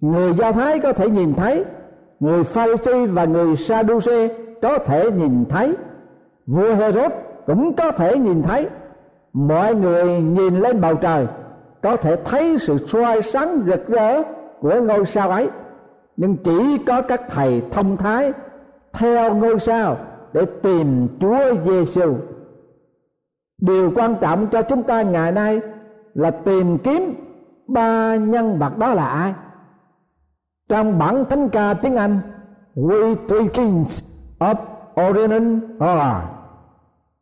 Người 0.00 0.32
do 0.34 0.52
thái 0.52 0.78
có 0.78 0.92
thể 0.92 1.10
nhìn 1.10 1.34
thấy, 1.34 1.64
người 2.20 2.44
pharisee 2.44 3.06
và 3.06 3.24
người 3.24 3.56
sadduce 3.56 4.28
có 4.62 4.78
thể 4.78 5.10
nhìn 5.10 5.44
thấy, 5.48 5.74
vua 6.46 6.74
herod 6.74 7.12
cũng 7.46 7.76
có 7.76 7.92
thể 7.92 8.18
nhìn 8.18 8.42
thấy. 8.42 8.68
Mọi 9.32 9.74
người 9.74 10.20
nhìn 10.20 10.54
lên 10.54 10.80
bầu 10.80 10.94
trời, 10.94 11.26
có 11.82 11.96
thể 11.96 12.16
thấy 12.24 12.58
sự 12.58 12.78
soi 12.86 13.22
sáng 13.22 13.62
rực 13.66 13.88
rỡ 13.88 14.22
của 14.60 14.80
ngôi 14.80 15.06
sao 15.06 15.30
ấy 15.30 15.48
nhưng 16.16 16.36
chỉ 16.36 16.78
có 16.78 17.02
các 17.02 17.22
thầy 17.30 17.62
thông 17.70 17.96
thái, 17.96 18.32
theo 18.92 19.34
ngôi 19.34 19.60
sao 19.60 19.96
để 20.32 20.46
tìm 20.62 21.08
Chúa 21.20 21.54
Giêsu. 21.64 22.14
Điều 23.58 23.92
quan 23.94 24.16
trọng 24.20 24.46
cho 24.46 24.62
chúng 24.62 24.82
ta 24.82 25.02
ngày 25.02 25.32
nay 25.32 25.60
là 26.14 26.30
tìm 26.30 26.78
kiếm 26.78 27.14
ba 27.66 28.16
nhân 28.16 28.58
vật 28.58 28.78
đó 28.78 28.94
là 28.94 29.08
ai? 29.08 29.34
Trong 30.68 30.98
bản 30.98 31.24
thánh 31.30 31.48
ca 31.48 31.74
tiếng 31.74 31.96
Anh, 31.96 32.20
We 32.74 33.14
Three 33.28 33.48
Kings 33.48 34.04
of 34.38 34.54
Orion 35.08 35.60
are. 35.78 36.26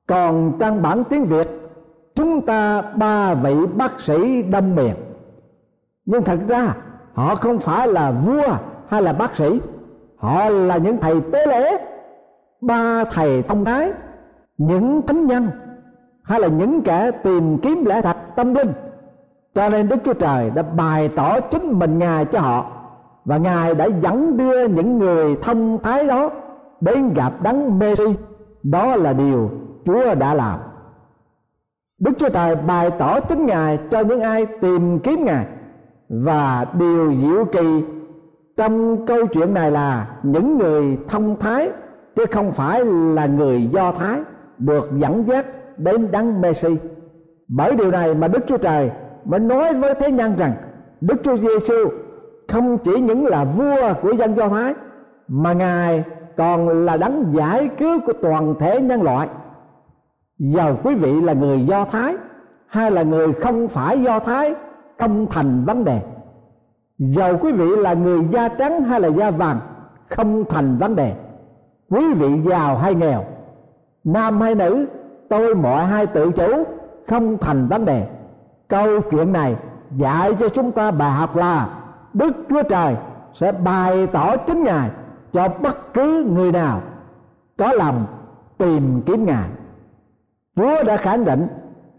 Còn 0.06 0.52
trong 0.60 0.82
bản 0.82 1.04
tiếng 1.04 1.24
Việt, 1.24 1.48
chúng 2.14 2.46
ta 2.46 2.82
ba 2.82 3.34
vị 3.34 3.54
bác 3.76 4.00
sĩ 4.00 4.42
đâm 4.42 4.74
miệng. 4.74 4.96
Nhưng 6.04 6.22
thật 6.22 6.38
ra, 6.48 6.74
họ 7.12 7.34
không 7.34 7.58
phải 7.58 7.88
là 7.88 8.10
vua 8.10 8.56
hay 8.90 9.02
là 9.02 9.12
bác 9.12 9.34
sĩ? 9.34 9.60
Họ 10.16 10.48
là 10.48 10.76
những 10.76 10.96
thầy 10.96 11.20
tế 11.32 11.46
lễ. 11.46 11.86
Ba 12.60 13.04
thầy 13.04 13.42
thông 13.42 13.64
thái, 13.64 13.92
những 14.58 15.02
thánh 15.06 15.26
nhân, 15.26 15.48
hay 16.22 16.40
là 16.40 16.48
những 16.48 16.82
kẻ 16.82 17.10
tìm 17.10 17.58
kiếm 17.58 17.84
lẽ 17.84 18.00
thật 18.00 18.16
tâm 18.36 18.54
linh. 18.54 18.72
Cho 19.54 19.68
nên 19.68 19.88
đức 19.88 19.96
chúa 20.04 20.12
trời 20.12 20.50
đã 20.50 20.62
bày 20.62 21.08
tỏ 21.08 21.40
chính 21.40 21.78
mình 21.78 21.98
ngài 21.98 22.24
cho 22.24 22.40
họ. 22.40 22.66
Và 23.24 23.36
ngài 23.36 23.74
đã 23.74 23.88
dẫn 24.02 24.36
đưa 24.36 24.68
những 24.68 24.98
người 24.98 25.36
thông 25.42 25.78
thái 25.82 26.06
đó 26.06 26.30
đến 26.80 27.14
gặp 27.14 27.32
đấng 27.42 27.78
Messi 27.78 28.14
đó 28.62 28.96
là 28.96 29.12
điều 29.12 29.50
Chúa 29.84 30.14
đã 30.14 30.34
làm. 30.34 30.58
Đức 31.98 32.12
Chúa 32.18 32.28
Trời 32.28 32.56
bày 32.56 32.90
tỏ 32.90 33.20
chính 33.20 33.46
Ngài 33.46 33.78
cho 33.90 34.00
những 34.00 34.20
ai 34.20 34.46
tìm 34.46 34.98
kiếm 34.98 35.24
Ngài. 35.24 35.46
Và 36.08 36.66
điều 36.74 37.14
diệu 37.14 37.44
kỳ 37.44 37.84
trong 38.56 39.06
câu 39.06 39.26
chuyện 39.26 39.54
này 39.54 39.70
là 39.70 40.06
những 40.22 40.58
người 40.58 40.98
thông 41.08 41.36
thái, 41.40 41.70
chứ 42.16 42.24
không 42.32 42.52
phải 42.52 42.84
là 42.84 43.26
người 43.26 43.66
do 43.66 43.92
thái, 43.92 44.20
được 44.58 44.88
dẫn 44.96 45.26
dắt 45.26 45.46
đến 45.78 46.10
đấng 46.10 46.40
Messi. 46.40 46.76
Bởi 47.48 47.76
điều 47.76 47.90
này 47.90 48.14
mà 48.14 48.28
Đức 48.28 48.40
Chúa 48.46 48.56
Trời 48.56 48.90
mới 49.24 49.40
nói 49.40 49.74
với 49.74 49.94
thế 49.94 50.10
nhân 50.10 50.34
rằng, 50.38 50.52
Đức 51.00 51.16
Chúa 51.24 51.36
Giêsu 51.36 51.88
không 52.48 52.78
chỉ 52.78 53.00
những 53.00 53.26
là 53.26 53.44
vua 53.44 53.94
của 54.02 54.12
dân 54.12 54.36
Do 54.36 54.48
Thái, 54.48 54.74
mà 55.28 55.52
ngài 55.52 56.04
còn 56.36 56.68
là 56.68 56.96
đấng 56.96 57.32
giải 57.32 57.68
cứu 57.78 58.00
của 58.06 58.12
toàn 58.12 58.54
thể 58.58 58.80
nhân 58.80 59.02
loại. 59.02 59.28
Dầu 60.38 60.76
quý 60.84 60.94
vị 60.94 61.20
là 61.20 61.32
người 61.32 61.64
Do 61.66 61.84
Thái 61.84 62.16
hay 62.66 62.90
là 62.90 63.02
người 63.02 63.32
không 63.32 63.68
phải 63.68 64.02
Do 64.02 64.18
Thái 64.18 64.54
không 64.98 65.26
thành 65.30 65.64
vấn 65.64 65.84
đề? 65.84 66.00
Dầu 67.00 67.38
quý 67.40 67.52
vị 67.52 67.76
là 67.76 67.94
người 67.94 68.24
da 68.30 68.48
trắng 68.48 68.84
hay 68.84 69.00
là 69.00 69.08
da 69.08 69.30
vàng, 69.30 69.60
không 70.08 70.44
thành 70.44 70.76
vấn 70.78 70.96
đề. 70.96 71.14
Quý 71.90 72.14
vị 72.14 72.40
giàu 72.50 72.76
hay 72.76 72.94
nghèo, 72.94 73.24
nam 74.04 74.40
hay 74.40 74.54
nữ, 74.54 74.86
tôi 75.28 75.54
mọi 75.54 75.86
hai 75.86 76.06
tự 76.06 76.32
chủ, 76.32 76.64
không 77.08 77.38
thành 77.38 77.66
vấn 77.68 77.84
đề. 77.84 78.06
Câu 78.68 79.00
chuyện 79.00 79.32
này 79.32 79.56
dạy 79.96 80.34
cho 80.34 80.48
chúng 80.48 80.72
ta 80.72 80.90
bài 80.90 81.10
học 81.10 81.36
là 81.36 81.68
đức 82.12 82.32
chúa 82.48 82.62
trời 82.62 82.96
sẽ 83.32 83.52
bày 83.52 84.06
tỏ 84.06 84.36
chính 84.36 84.64
ngài 84.64 84.90
cho 85.32 85.48
bất 85.48 85.94
cứ 85.94 86.26
người 86.30 86.52
nào 86.52 86.80
có 87.58 87.72
lòng 87.72 88.06
tìm 88.58 89.02
kiếm 89.06 89.26
ngài. 89.26 89.48
Chúa 90.56 90.82
đã 90.82 90.96
khẳng 90.96 91.24
định 91.24 91.46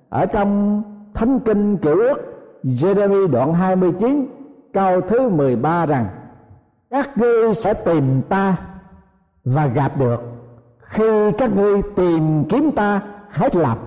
ở 0.09 0.25
trong 0.25 0.81
thánh 1.13 1.39
kinh 1.39 1.77
cựu 1.77 1.99
ước 1.99 2.17
Jeremy 2.63 3.27
đoạn 3.27 3.53
29 3.53 4.25
câu 4.73 5.01
thứ 5.01 5.29
13 5.29 5.85
rằng, 5.85 6.05
các 6.89 7.17
ngươi 7.17 7.53
sẽ 7.53 7.73
tìm 7.73 8.21
ta 8.29 8.57
và 9.45 9.67
gặp 9.67 9.97
được. 9.99 10.21
Khi 10.79 11.31
các 11.37 11.55
ngươi 11.55 11.81
tìm 11.95 12.43
kiếm 12.49 12.71
ta, 12.71 13.01
hết 13.29 13.55
lòng. 13.55 13.77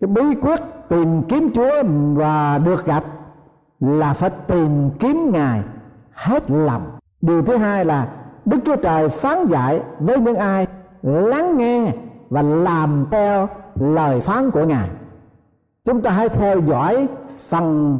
Cái 0.00 0.08
bí 0.08 0.22
quyết 0.42 0.60
tìm 0.88 1.22
kiếm 1.22 1.50
chúa 1.54 1.82
và 2.14 2.58
được 2.58 2.86
gặp 2.86 3.04
là 3.80 4.12
phải 4.12 4.30
tìm 4.30 4.90
kiếm 4.98 5.30
ngài, 5.32 5.62
hết 6.12 6.50
lòng. 6.50 6.82
Điều 7.20 7.42
thứ 7.42 7.56
hai 7.56 7.84
là 7.84 8.08
đức 8.44 8.58
chúa 8.64 8.76
trời 8.76 9.08
phán 9.08 9.46
dạy 9.46 9.82
với 9.98 10.18
những 10.18 10.36
ai 10.36 10.66
lắng 11.02 11.58
nghe 11.58 11.92
và 12.30 12.42
làm 12.42 13.06
theo 13.10 13.48
lời 13.74 14.20
phán 14.20 14.50
của 14.50 14.64
ngài. 14.64 14.88
Chúng 15.84 16.02
ta 16.02 16.10
hãy 16.10 16.28
theo 16.28 16.60
dõi 16.60 17.08
phần 17.48 17.98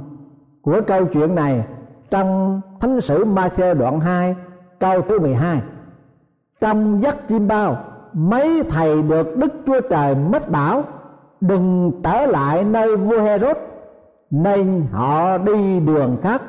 của 0.63 0.81
câu 0.87 1.07
chuyện 1.07 1.35
này 1.35 1.65
trong 2.13 2.61
thánh 2.81 3.01
sử 3.01 3.25
Matthew 3.25 3.75
đoạn 3.75 4.01
2 4.01 4.37
câu 4.79 5.03
thứ 5.03 5.19
12 5.19 5.61
trong 6.61 7.03
giấc 7.03 7.29
chim 7.29 7.49
bao, 7.49 7.77
mấy 8.13 8.63
thầy 8.71 9.03
được 9.03 9.37
Đức 9.37 9.53
Chúa 9.67 9.81
Trời 9.81 10.15
mất 10.15 10.51
bảo, 10.51 10.85
đừng 11.41 11.93
trở 12.05 12.27
lại 12.27 12.65
nơi 12.65 12.97
vua 12.97 13.19
Herod, 13.23 13.57
nên 14.31 14.87
họ 14.93 15.39
đi 15.39 15.81
đường 15.81 16.17
khác 16.23 16.43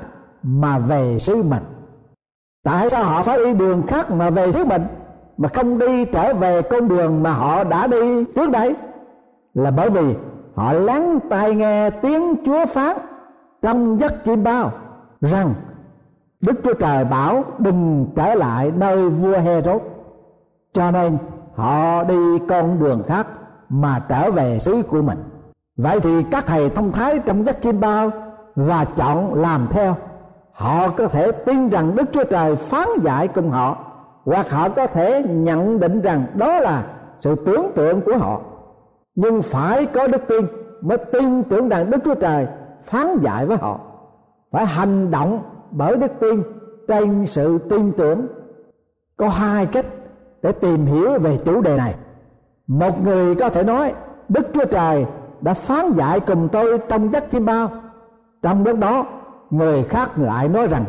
mà 0.44 0.78
về 0.78 1.20
xứ 1.20 1.44
mình. 1.44 1.64
Tại 2.64 2.90
sao 2.90 3.04
họ 3.04 3.22
phải 3.22 3.46
đi 3.46 3.54
đường 3.54 3.84
khác 3.88 4.12
mà 4.12 4.30
về 4.30 4.52
xứ 4.52 4.66
mình, 4.66 4.82
mà 5.38 5.50
không 5.50 5.80
đi 5.80 6.06
trở 6.06 6.34
về 6.34 6.62
con 6.62 6.88
đường 6.88 7.24
mà 7.24 7.34
họ 7.34 7.64
đã 7.64 7.88
đi 7.88 8.26
trước 8.26 8.52
đây? 8.52 8.76
Là 9.54 9.72
bởi 9.72 9.90
vì 9.90 10.16
họ 10.56 10.74
lắng 10.74 11.20
tai 11.30 11.56
nghe 11.56 11.90
tiếng 11.90 12.36
Chúa 12.46 12.66
phán 12.66 12.98
trong 13.62 14.00
giấc 14.00 14.26
chim 14.26 14.44
bao 14.44 14.72
rằng, 15.32 15.54
Đức 16.42 16.54
Chúa 16.64 16.74
Trời 16.74 17.06
bảo 17.06 17.44
đừng 17.58 18.08
trở 18.16 18.36
lại 18.36 18.72
nơi 18.76 19.10
vua 19.10 19.38
Herod 19.38 19.82
cho 20.74 20.92
nên, 20.92 21.18
họ 21.56 22.04
đi 22.04 22.40
con 22.50 22.80
đường 22.80 23.04
khác 23.08 23.28
mà 23.70 24.02
trở 24.10 24.32
về 24.32 24.60
xứ 24.60 24.82
của 24.82 25.02
mình. 25.02 25.18
Vậy 25.78 26.00
thì 26.00 26.24
các 26.32 26.46
thầy 26.46 26.70
thông 26.70 26.92
thái 26.92 27.20
trong 27.20 27.46
giấc 27.46 27.62
chim 27.62 27.80
bao 27.80 28.12
và 28.56 28.86
chọn 28.86 29.34
làm 29.34 29.68
theo, 29.72 29.96
họ 30.52 30.90
có 30.90 31.08
thể 31.08 31.32
tin 31.32 31.70
rằng 31.70 31.96
đức 31.96 32.06
chúa 32.12 32.24
trời 32.24 32.56
phán 32.56 32.88
dạy 33.04 33.28
cùng 33.28 33.50
họ, 33.50 33.78
hoặc 34.26 34.52
họ 34.52 34.70
có 34.70 34.88
thể 34.88 35.24
nhận 35.30 35.80
định 35.80 36.02
rằng 36.02 36.26
đó 36.34 36.60
là 36.60 36.84
sự 37.20 37.36
tưởng 37.36 37.72
tượng 37.76 38.02
của 38.02 38.18
họ. 38.18 38.42
Nhưng 39.16 39.42
phải 39.42 39.86
có 39.86 40.08
đức 40.08 40.22
tin 40.28 40.46
mới 40.82 40.98
tin 40.98 41.44
tưởng 41.44 41.70
rằng 41.70 41.90
đức 41.90 41.98
chúa 42.06 42.16
trời 42.16 42.48
phán 42.84 43.18
dạy 43.22 43.46
với 43.46 43.58
họ 43.58 43.80
phải 44.54 44.66
hành 44.66 45.12
động 45.12 45.44
bởi 45.72 45.98
đức 45.98 46.12
tin 46.20 46.44
trên 46.88 47.26
sự 47.26 47.58
tin 47.58 47.92
tưởng. 47.92 48.28
Có 49.18 49.30
hai 49.30 49.66
cách 49.66 49.86
để 50.42 50.52
tìm 50.52 50.86
hiểu 50.86 51.20
về 51.20 51.40
chủ 51.46 51.62
đề 51.62 51.78
này. 51.78 51.96
Một 52.68 53.04
người 53.04 53.36
có 53.36 53.50
thể 53.50 53.64
nói, 53.64 53.94
đức 54.30 54.48
chúa 54.54 54.66
trời 54.66 55.06
đã 55.42 55.54
phán 55.54 55.94
dạy 55.96 56.20
cùng 56.20 56.50
tôi 56.52 56.80
trong 56.90 57.14
giấc 57.14 57.32
chim 57.32 57.46
bao. 57.46 57.72
Trong 58.42 58.64
lúc 58.64 58.80
đó, 58.80 59.06
người 59.50 59.84
khác 59.84 60.12
lại 60.18 60.50
nói 60.50 60.68
rằng, 60.68 60.86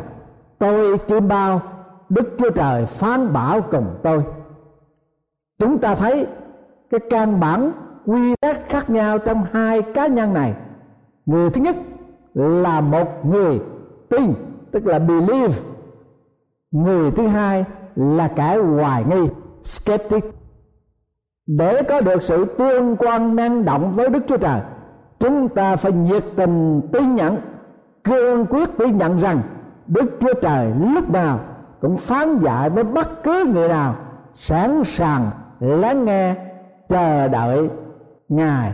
tôi 0.59 0.97
chim 0.97 1.27
bao, 1.27 1.61
đức 2.09 2.35
chúa 2.37 2.49
trời 2.49 2.85
phán 2.85 3.33
bảo 3.33 3.61
cùng 3.61 3.87
tôi. 4.03 4.23
Chúng 5.59 5.77
ta 5.77 5.95
thấy 5.95 6.27
cái 6.89 6.99
căn 7.09 7.39
bản 7.39 7.71
quy 8.05 8.35
tắc 8.41 8.69
khác 8.69 8.89
nhau 8.89 9.17
trong 9.17 9.45
hai 9.51 9.81
cá 9.81 10.07
nhân 10.07 10.33
này. 10.33 10.53
Người 11.25 11.49
thứ 11.49 11.61
nhất 11.61 11.75
là 12.35 12.81
một 12.81 13.25
người 13.25 13.59
tin, 14.09 14.33
tức 14.71 14.85
là 14.85 14.99
believe. 14.99 15.53
Người 16.71 17.11
thứ 17.11 17.27
hai 17.27 17.65
là 17.95 18.27
kẻ 18.27 18.57
hoài 18.57 19.03
nghi, 19.03 19.27
skeptic. 19.63 20.25
Để 21.47 21.83
có 21.83 22.01
được 22.01 22.23
sự 22.23 22.45
tương 22.45 22.95
quan 22.95 23.35
năng 23.35 23.65
động 23.65 23.95
với 23.95 24.09
đức 24.09 24.23
chúa 24.27 24.37
trời, 24.37 24.61
chúng 25.19 25.49
ta 25.49 25.75
phải 25.75 25.91
nhiệt 25.91 26.23
tình 26.35 26.81
tin 26.93 27.15
nhận, 27.15 27.37
cương 28.03 28.45
quyết 28.45 28.69
tin 28.77 28.97
nhận 28.97 29.17
rằng 29.17 29.41
đức 29.87 30.17
chúa 30.19 30.33
trời 30.41 30.73
lúc 30.93 31.09
nào 31.09 31.39
cũng 31.81 31.97
phán 31.97 32.39
dạy 32.43 32.69
với 32.69 32.83
bất 32.83 33.23
cứ 33.23 33.45
người 33.53 33.69
nào, 33.69 33.95
sẵn 34.35 34.83
sàng 34.83 35.29
lắng 35.59 36.05
nghe, 36.05 36.35
chờ 36.89 37.27
đợi 37.27 37.69
ngài. 38.29 38.73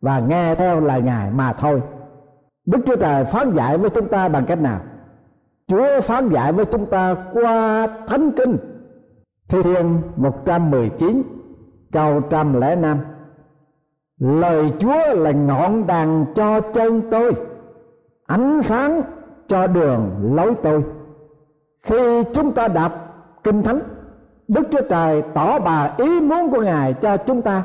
Và 0.00 0.18
nghe 0.18 0.54
theo 0.54 0.80
lời 0.80 1.02
ngài 1.02 1.30
mà 1.30 1.52
thôi 1.52 1.82
đức 2.68 2.78
chúa 2.86 2.96
trời 2.96 3.24
phán 3.24 3.54
dạy 3.54 3.78
với 3.78 3.90
chúng 3.90 4.08
ta 4.08 4.28
bằng 4.28 4.44
cách 4.46 4.60
nào? 4.60 4.80
Chúa 5.66 6.00
phán 6.00 6.28
dạy 6.28 6.52
với 6.52 6.64
chúng 6.64 6.86
ta 6.86 7.16
qua 7.32 7.86
thánh 8.06 8.30
kinh. 8.30 8.56
Thi 9.48 9.62
thiên 9.62 10.00
119 10.16 11.22
câu 11.92 12.20
trăm 12.20 12.60
lẻ 12.60 12.76
năm. 12.76 12.98
Lời 14.20 14.72
chúa 14.78 15.14
là 15.14 15.30
ngọn 15.30 15.86
đàn 15.86 16.26
cho 16.34 16.60
chân 16.60 17.02
tôi, 17.10 17.32
ánh 18.26 18.62
sáng 18.62 19.02
cho 19.46 19.66
đường 19.66 20.10
lối 20.34 20.54
tôi. 20.62 20.82
Khi 21.82 22.22
chúng 22.32 22.52
ta 22.52 22.68
đọc 22.68 22.92
kinh 23.44 23.62
thánh, 23.62 23.80
đức 24.48 24.68
chúa 24.70 24.82
trời 24.90 25.22
tỏ 25.34 25.58
bà 25.58 25.94
ý 25.98 26.20
muốn 26.20 26.50
của 26.50 26.60
ngài 26.60 26.92
cho 26.92 27.16
chúng 27.16 27.42
ta. 27.42 27.62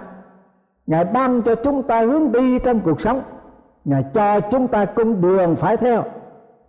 Ngài 0.87 1.05
ban 1.05 1.41
cho 1.41 1.55
chúng 1.55 1.83
ta 1.83 2.01
hướng 2.01 2.31
đi 2.31 2.59
trong 2.59 2.79
cuộc 2.79 3.01
sống 3.01 3.21
ngài 3.85 4.03
cho 4.13 4.39
chúng 4.39 4.67
ta 4.67 4.85
con 4.85 5.21
đường 5.21 5.55
phải 5.55 5.77
theo, 5.77 6.03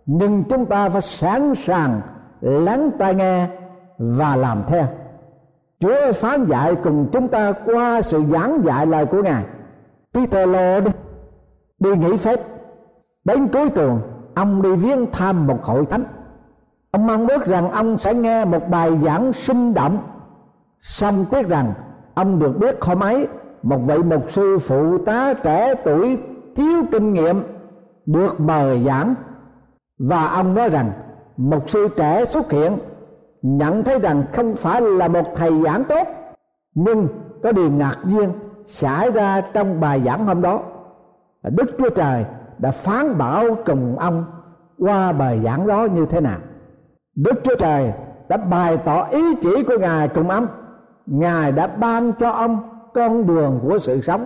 nhưng 0.05 0.43
chúng 0.43 0.65
ta 0.65 0.89
phải 0.89 1.01
sẵn 1.01 1.55
sàng 1.55 2.01
lắng 2.41 2.91
tai 2.99 3.15
nghe 3.15 3.47
và 3.97 4.35
làm 4.35 4.63
theo. 4.67 4.85
Chúa 5.79 6.11
phán 6.11 6.45
dạy 6.45 6.75
cùng 6.83 7.07
chúng 7.11 7.27
ta 7.27 7.53
qua 7.65 8.01
sự 8.01 8.23
giảng 8.23 8.61
dạy 8.65 8.85
lời 8.85 9.05
của 9.05 9.23
Ngài. 9.23 9.43
Peter 10.13 10.49
lo 10.49 10.79
đi 11.79 11.89
nghỉ 11.95 12.17
phép, 12.17 12.39
đến 13.23 13.47
cuối 13.47 13.69
tuần, 13.69 13.99
ông 14.35 14.61
đi 14.61 14.75
viếng 14.75 15.11
thăm 15.11 15.47
một 15.47 15.63
hội 15.63 15.85
thánh. 15.85 16.03
Ông 16.91 17.07
mong 17.07 17.27
ước 17.27 17.45
rằng 17.45 17.71
ông 17.71 17.97
sẽ 17.97 18.13
nghe 18.13 18.45
một 18.45 18.69
bài 18.69 18.91
giảng 19.03 19.33
sinh 19.33 19.73
động. 19.73 19.97
Song 20.81 21.25
tiếc 21.31 21.47
rằng 21.47 21.73
ông 22.13 22.39
được 22.39 22.57
biết 22.57 22.81
hôm 22.81 22.99
ấy 22.99 23.27
một 23.63 23.77
vị 23.77 23.97
mục 23.97 24.31
sư 24.31 24.57
phụ 24.59 24.97
tá 24.97 25.33
trẻ 25.33 25.75
tuổi 25.85 26.19
thiếu 26.55 26.83
kinh 26.91 27.13
nghiệm, 27.13 27.35
được 28.05 28.39
mời 28.39 28.83
giảng. 28.83 29.15
Và 29.99 30.27
ông 30.27 30.53
nói 30.53 30.69
rằng, 30.69 30.91
một 31.37 31.69
sư 31.69 31.87
trẻ 31.97 32.25
xuất 32.25 32.51
hiện, 32.51 32.77
nhận 33.41 33.83
thấy 33.83 33.99
rằng 33.99 34.23
không 34.33 34.55
phải 34.55 34.81
là 34.81 35.07
một 35.07 35.23
thầy 35.35 35.61
giảng 35.63 35.83
tốt, 35.83 36.07
nhưng 36.75 37.07
có 37.43 37.51
điều 37.51 37.71
ngạc 37.71 37.97
nhiên 38.03 38.29
xảy 38.65 39.11
ra 39.11 39.41
trong 39.41 39.79
bài 39.79 40.01
giảng 40.05 40.25
hôm 40.25 40.41
đó. 40.41 40.61
Đức 41.43 41.75
chúa 41.79 41.89
trời 41.89 42.25
đã 42.57 42.71
phán 42.71 43.17
bảo 43.17 43.57
cùng 43.65 43.99
ông 43.99 44.25
qua 44.79 45.11
bài 45.11 45.41
giảng 45.43 45.67
đó 45.67 45.87
như 45.93 46.05
thế 46.05 46.21
nào. 46.21 46.39
Đức 47.15 47.33
chúa 47.43 47.55
trời 47.59 47.93
đã 48.27 48.37
bày 48.37 48.77
tỏ 48.77 49.07
ý 49.11 49.35
chỉ 49.41 49.63
của 49.63 49.77
ngài 49.79 50.07
cùng 50.07 50.29
ông. 50.29 50.47
Ngài 51.05 51.51
đã 51.51 51.67
ban 51.67 52.13
cho 52.13 52.29
ông 52.29 52.59
con 52.93 53.27
đường 53.27 53.59
của 53.63 53.77
sự 53.77 54.01
sống 54.01 54.25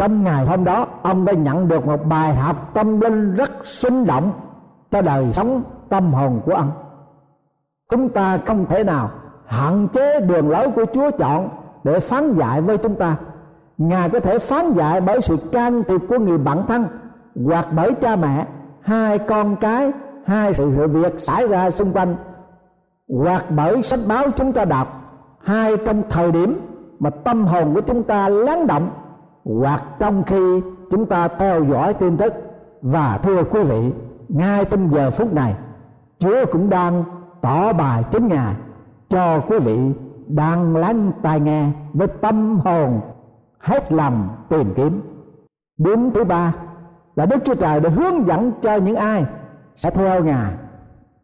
trong 0.00 0.24
ngày 0.24 0.46
hôm 0.46 0.64
đó 0.64 0.86
ông 1.02 1.24
đã 1.24 1.32
nhận 1.32 1.68
được 1.68 1.86
một 1.86 2.06
bài 2.06 2.34
học 2.34 2.70
tâm 2.74 3.00
linh 3.00 3.34
rất 3.34 3.66
sinh 3.66 4.06
động 4.06 4.32
cho 4.90 5.02
đời 5.02 5.32
sống 5.32 5.62
tâm 5.88 6.12
hồn 6.12 6.40
của 6.44 6.54
ông. 6.54 6.70
Chúng 7.90 8.08
ta 8.08 8.38
không 8.38 8.66
thể 8.66 8.84
nào 8.84 9.10
hạn 9.46 9.88
chế 9.92 10.20
đường 10.20 10.50
lối 10.50 10.70
của 10.70 10.84
chúa 10.94 11.10
chọn 11.10 11.48
để 11.84 12.00
phán 12.00 12.36
dạy 12.38 12.60
với 12.60 12.76
chúng 12.76 12.94
ta. 12.94 13.16
Ngài 13.78 14.10
có 14.10 14.20
thể 14.20 14.38
phán 14.38 14.72
dạy 14.74 15.00
bởi 15.00 15.20
sự 15.20 15.36
can 15.52 15.82
thiệp 15.84 16.00
của 16.08 16.18
người 16.18 16.38
bạn 16.38 16.66
thân 16.66 16.86
hoặc 17.46 17.66
bởi 17.76 17.94
cha 17.94 18.16
mẹ 18.16 18.46
hai 18.80 19.18
con 19.18 19.56
cái 19.56 19.92
hai 20.24 20.54
sự, 20.54 20.72
sự 20.76 20.86
việc 20.88 21.20
xảy 21.20 21.48
ra 21.48 21.70
xung 21.70 21.92
quanh 21.92 22.16
hoặc 23.08 23.44
bởi 23.50 23.82
sách 23.82 24.00
báo 24.08 24.30
chúng 24.30 24.52
ta 24.52 24.64
đọc. 24.64 25.00
Hai 25.42 25.76
trong 25.76 26.02
thời 26.10 26.32
điểm 26.32 26.60
mà 26.98 27.10
tâm 27.10 27.46
hồn 27.46 27.74
của 27.74 27.80
chúng 27.80 28.02
ta 28.02 28.28
lắng 28.28 28.66
động 28.66 28.90
hoặc 29.58 29.82
trong 29.98 30.22
khi 30.22 30.62
chúng 30.90 31.06
ta 31.06 31.28
theo 31.28 31.64
dõi 31.64 31.94
tin 31.94 32.16
tức 32.16 32.32
và 32.82 33.18
thưa 33.22 33.44
quý 33.44 33.62
vị, 33.62 33.92
ngay 34.28 34.64
trong 34.64 34.92
giờ 34.92 35.10
phút 35.10 35.34
này, 35.34 35.54
Chúa 36.18 36.46
cũng 36.52 36.70
đang 36.70 37.04
tỏ 37.40 37.72
bài 37.72 38.04
chính 38.10 38.28
ngài 38.28 38.54
cho 39.08 39.40
quý 39.40 39.58
vị 39.58 39.92
đang 40.26 40.76
lắng 40.76 41.12
tai 41.22 41.40
nghe 41.40 41.68
với 41.92 42.08
tâm 42.08 42.60
hồn 42.64 43.00
hết 43.58 43.92
lòng 43.92 44.28
tìm 44.48 44.72
kiếm. 44.76 45.02
Điểm 45.78 46.10
thứ 46.14 46.24
ba 46.24 46.54
là 47.16 47.26
Đức 47.26 47.38
Chúa 47.44 47.54
Trời 47.54 47.80
đã 47.80 47.90
hướng 47.90 48.26
dẫn 48.26 48.52
cho 48.62 48.76
những 48.76 48.96
ai 48.96 49.24
sẽ 49.76 49.90
theo 49.90 50.24
Ngài. 50.24 50.52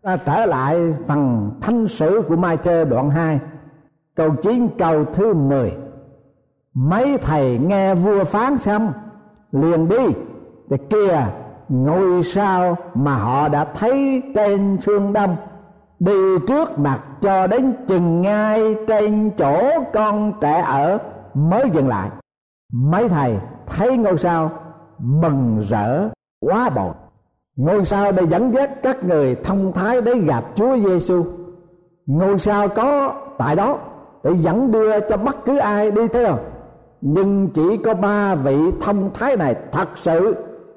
Ta 0.02 0.16
trở 0.16 0.46
lại 0.46 0.94
phần 1.06 1.50
thanh 1.60 1.88
sử 1.88 2.22
của 2.28 2.36
Mai 2.36 2.56
Chơ 2.56 2.84
đoạn 2.84 3.10
2 3.10 3.40
câu 4.14 4.30
9 4.42 4.68
câu 4.78 5.04
thứ 5.04 5.34
10 5.34 5.72
mấy 6.76 7.18
thầy 7.18 7.58
nghe 7.58 7.94
vua 7.94 8.24
phán 8.24 8.58
xong 8.58 8.92
liền 9.52 9.88
đi 9.88 10.06
thì 10.70 10.76
kìa, 10.90 11.26
ngôi 11.68 12.22
sao 12.22 12.76
mà 12.94 13.14
họ 13.16 13.48
đã 13.48 13.64
thấy 13.64 14.22
trên 14.34 14.78
phương 14.84 15.12
đông 15.12 15.36
đi 15.98 16.38
trước 16.48 16.78
mặt 16.78 17.00
cho 17.20 17.46
đến 17.46 17.72
chừng 17.88 18.22
ngay 18.22 18.76
trên 18.88 19.30
chỗ 19.38 19.84
con 19.92 20.32
trẻ 20.40 20.60
ở, 20.60 20.98
mới 21.34 21.70
dừng 21.72 21.88
lại. 21.88 22.10
Mấy 22.72 23.08
thầy 23.08 23.38
thấy 23.66 23.96
ngôi 23.96 24.18
sao, 24.18 24.50
mừng 24.98 25.58
rỡ 25.62 26.08
quá 26.40 26.70
bội 26.70 26.92
ngôi 27.56 27.84
sao 27.84 28.12
để 28.12 28.26
dẫn 28.26 28.54
dắt 28.54 28.70
các 28.82 29.04
người 29.04 29.34
thông 29.34 29.72
thái 29.72 30.00
đến 30.00 30.26
gặp 30.26 30.44
Chúa 30.54 30.76
Giêsu 30.76 31.24
ngôi 32.06 32.38
sao 32.38 32.68
có 32.68 33.14
tại 33.38 33.56
đó 33.56 33.78
để 34.24 34.30
dẫn 34.36 34.72
đưa 34.72 35.00
cho 35.00 35.16
bất 35.16 35.44
cứ 35.44 35.58
ai 35.58 35.90
đi 35.90 36.08
theo 36.08 36.38
nhưng 37.00 37.48
chỉ 37.54 37.76
có 37.76 37.94
ba 37.94 38.34
vị 38.34 38.58
thông 38.80 39.10
thái 39.14 39.36
này 39.36 39.56
thật 39.72 39.88
sự 39.94 40.36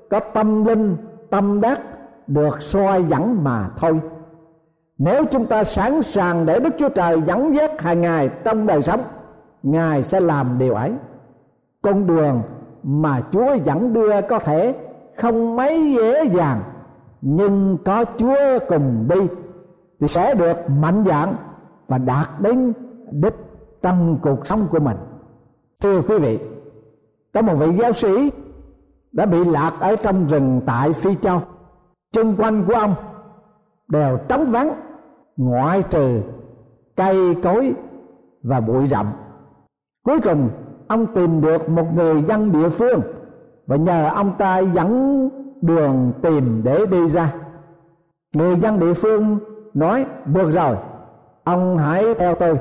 có 0.09 0.19
tâm 0.19 0.65
linh, 0.65 0.97
tâm 1.29 1.61
đắc 1.61 1.81
được 2.27 2.61
soi 2.61 3.03
dẫn 3.03 3.43
mà 3.43 3.69
thôi. 3.77 3.99
Nếu 4.97 5.25
chúng 5.31 5.45
ta 5.45 5.63
sẵn 5.63 6.01
sàng 6.01 6.45
để 6.45 6.59
đức 6.59 6.69
chúa 6.79 6.89
trời 6.89 7.21
dẫn 7.21 7.55
dắt 7.55 7.81
hàng 7.81 8.01
ngày 8.01 8.29
trong 8.43 8.67
đời 8.67 8.81
sống, 8.81 8.99
ngài 9.63 10.03
sẽ 10.03 10.19
làm 10.19 10.57
điều 10.57 10.73
ấy. 10.73 10.93
Con 11.81 12.07
đường 12.07 12.41
mà 12.83 13.21
chúa 13.31 13.53
dẫn 13.53 13.93
đưa 13.93 14.21
có 14.21 14.39
thể 14.39 14.75
không 15.17 15.55
mấy 15.55 15.93
dễ 15.93 16.23
dàng, 16.23 16.61
nhưng 17.21 17.77
có 17.85 18.05
chúa 18.17 18.59
cùng 18.67 19.07
đi 19.09 19.27
thì 19.99 20.07
sẽ 20.07 20.33
được 20.33 20.69
mạnh 20.69 21.03
dạn 21.07 21.35
và 21.87 21.97
đạt 21.97 22.27
đến 22.39 22.73
đích 23.11 23.35
trong 23.81 24.19
cuộc 24.21 24.47
sống 24.47 24.67
của 24.71 24.79
mình 24.79 24.97
thưa 25.83 26.01
quý 26.01 26.17
vị, 26.19 26.39
có 27.33 27.41
một 27.41 27.55
vị 27.55 27.71
giáo 27.71 27.93
sĩ 27.93 28.31
đã 29.11 29.25
bị 29.25 29.43
lạc 29.43 29.73
ở 29.79 29.95
trong 29.95 30.27
rừng 30.27 30.61
tại 30.65 30.93
phi 30.93 31.15
châu. 31.15 31.41
Chung 32.13 32.35
quanh 32.37 32.63
của 32.67 32.73
ông 32.73 32.95
đều 33.87 34.17
trống 34.27 34.51
vắng, 34.51 34.73
ngoại 35.37 35.83
trừ 35.89 36.21
cây 36.95 37.35
cối 37.43 37.73
và 38.43 38.59
bụi 38.59 38.87
rậm. 38.87 39.11
Cuối 40.05 40.19
cùng, 40.21 40.49
ông 40.87 41.05
tìm 41.15 41.41
được 41.41 41.69
một 41.69 41.93
người 41.95 42.23
dân 42.23 42.51
địa 42.51 42.69
phương 42.69 43.01
và 43.67 43.75
nhờ 43.75 44.09
ông 44.15 44.33
ta 44.37 44.59
dẫn 44.59 45.29
đường 45.61 46.11
tìm 46.21 46.61
để 46.63 46.85
đi 46.85 47.09
ra. 47.09 47.33
Người 48.35 48.55
dân 48.55 48.79
địa 48.79 48.93
phương 48.93 49.39
nói, 49.73 50.05
được 50.25 50.51
rồi, 50.51 50.77
ông 51.43 51.77
hãy 51.77 52.13
theo 52.13 52.35
tôi. 52.35 52.59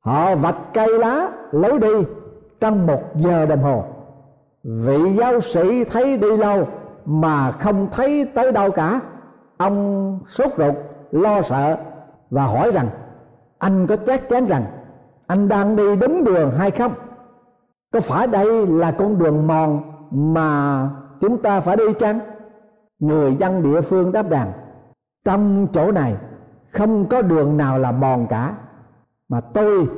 Họ 0.00 0.34
vạch 0.34 0.58
cây 0.74 0.98
lá, 0.98 1.32
lối 1.52 1.78
đi 1.78 2.21
trong 2.62 2.86
một 2.86 3.02
giờ 3.16 3.46
đồng 3.46 3.62
hồ. 3.62 3.84
Vị 4.62 5.14
giáo 5.18 5.40
sĩ 5.40 5.84
thấy 5.84 6.16
đi 6.16 6.36
lâu 6.36 6.68
mà 7.04 7.52
không 7.52 7.88
thấy 7.92 8.30
tới 8.34 8.52
đâu 8.52 8.70
cả. 8.70 9.00
Ông 9.56 10.18
sốt 10.28 10.52
ruột, 10.58 10.74
lo 11.10 11.42
sợ 11.42 11.76
và 12.30 12.44
hỏi 12.44 12.70
rằng, 12.70 12.88
anh 13.58 13.86
có 13.86 13.96
chắc 13.96 14.28
chắn 14.28 14.46
rằng 14.46 14.64
anh 15.26 15.48
đang 15.48 15.76
đi 15.76 15.96
đúng 15.96 16.24
đường 16.24 16.50
hay 16.58 16.70
không? 16.70 16.92
Có 17.92 18.00
phải 18.00 18.26
đây 18.26 18.66
là 18.66 18.90
con 18.90 19.18
đường 19.18 19.46
mòn 19.46 19.82
mà 20.10 20.88
chúng 21.20 21.42
ta 21.42 21.60
phải 21.60 21.76
đi 21.76 21.84
chăng? 21.98 22.20
Người 22.98 23.36
dân 23.36 23.62
địa 23.62 23.80
phương 23.80 24.12
đáp 24.12 24.30
rằng, 24.30 24.52
trong 25.24 25.66
chỗ 25.72 25.92
này 25.92 26.16
không 26.70 27.06
có 27.08 27.22
đường 27.22 27.56
nào 27.56 27.78
là 27.78 27.92
mòn 27.92 28.26
cả, 28.26 28.54
mà 29.28 29.40
tôi 29.40 29.88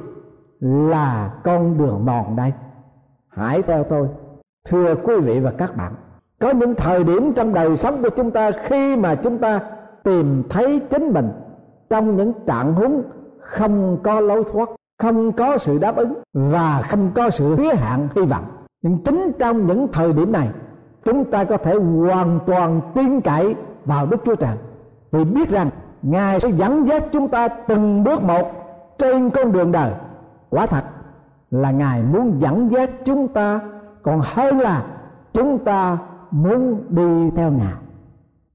là 0.61 1.31
con 1.45 1.79
đường 1.79 2.05
mòn 2.05 2.37
đây. 2.37 2.53
Hãy 3.29 3.63
theo 3.63 3.85
tôi, 3.85 4.09
thưa 4.69 4.95
quý 4.95 5.15
vị 5.21 5.41
và 5.41 5.53
các 5.59 5.77
bạn. 5.77 5.93
Có 6.41 6.51
những 6.51 6.75
thời 6.75 7.05
điểm 7.05 7.33
trong 7.33 7.55
đời 7.55 7.77
sống 7.77 8.03
của 8.03 8.11
chúng 8.11 8.31
ta 8.31 8.51
khi 8.65 8.97
mà 8.97 9.15
chúng 9.15 9.39
ta 9.39 9.61
tìm 10.03 10.43
thấy 10.49 10.81
chính 10.91 11.09
mình 11.13 11.29
trong 11.91 12.17
những 12.17 12.33
trạng 12.47 12.75
huống 12.75 13.03
không 13.41 13.99
có 14.03 14.21
lối 14.21 14.45
thoát, 14.53 14.69
không 14.99 15.33
có 15.33 15.59
sự 15.59 15.79
đáp 15.79 15.97
ứng 15.97 16.15
và 16.33 16.83
không 16.89 17.11
có 17.15 17.31
sự 17.31 17.57
hứa 17.57 17.75
hạn 17.75 18.09
hy 18.17 18.23
vọng. 18.23 18.45
Nhưng 18.83 18.99
chính 19.05 19.33
trong 19.39 19.67
những 19.67 19.89
thời 19.93 20.13
điểm 20.13 20.33
này, 20.33 20.49
chúng 21.05 21.25
ta 21.25 21.45
có 21.45 21.57
thể 21.57 21.75
hoàn 21.75 22.39
toàn 22.47 22.81
tin 22.95 23.21
cậy 23.21 23.55
vào 23.85 24.07
đức 24.07 24.17
chúa 24.25 24.35
trời. 24.35 24.57
Vì 25.13 25.25
biết 25.25 25.49
rằng 25.49 25.71
ngài 26.03 26.41
sẽ 26.41 26.49
dẫn 26.49 26.89
dắt 26.89 27.05
chúng 27.13 27.29
ta 27.29 27.49
từng 27.49 28.05
bước 28.05 28.23
một 28.23 28.53
trên 28.99 29.31
con 29.31 29.53
đường 29.53 29.73
đời 29.73 29.93
quả 30.55 30.67
thật 30.67 30.85
là 31.51 31.71
ngài 31.71 32.03
muốn 32.03 32.41
dẫn 32.41 32.73
dắt 32.73 32.91
chúng 33.05 33.29
ta, 33.29 33.61
còn 34.03 34.21
hơn 34.25 34.59
là 34.59 34.87
chúng 35.33 35.59
ta 35.59 35.99
muốn 36.31 36.85
đi 36.89 37.31
theo 37.37 37.51
ngài. 37.51 37.75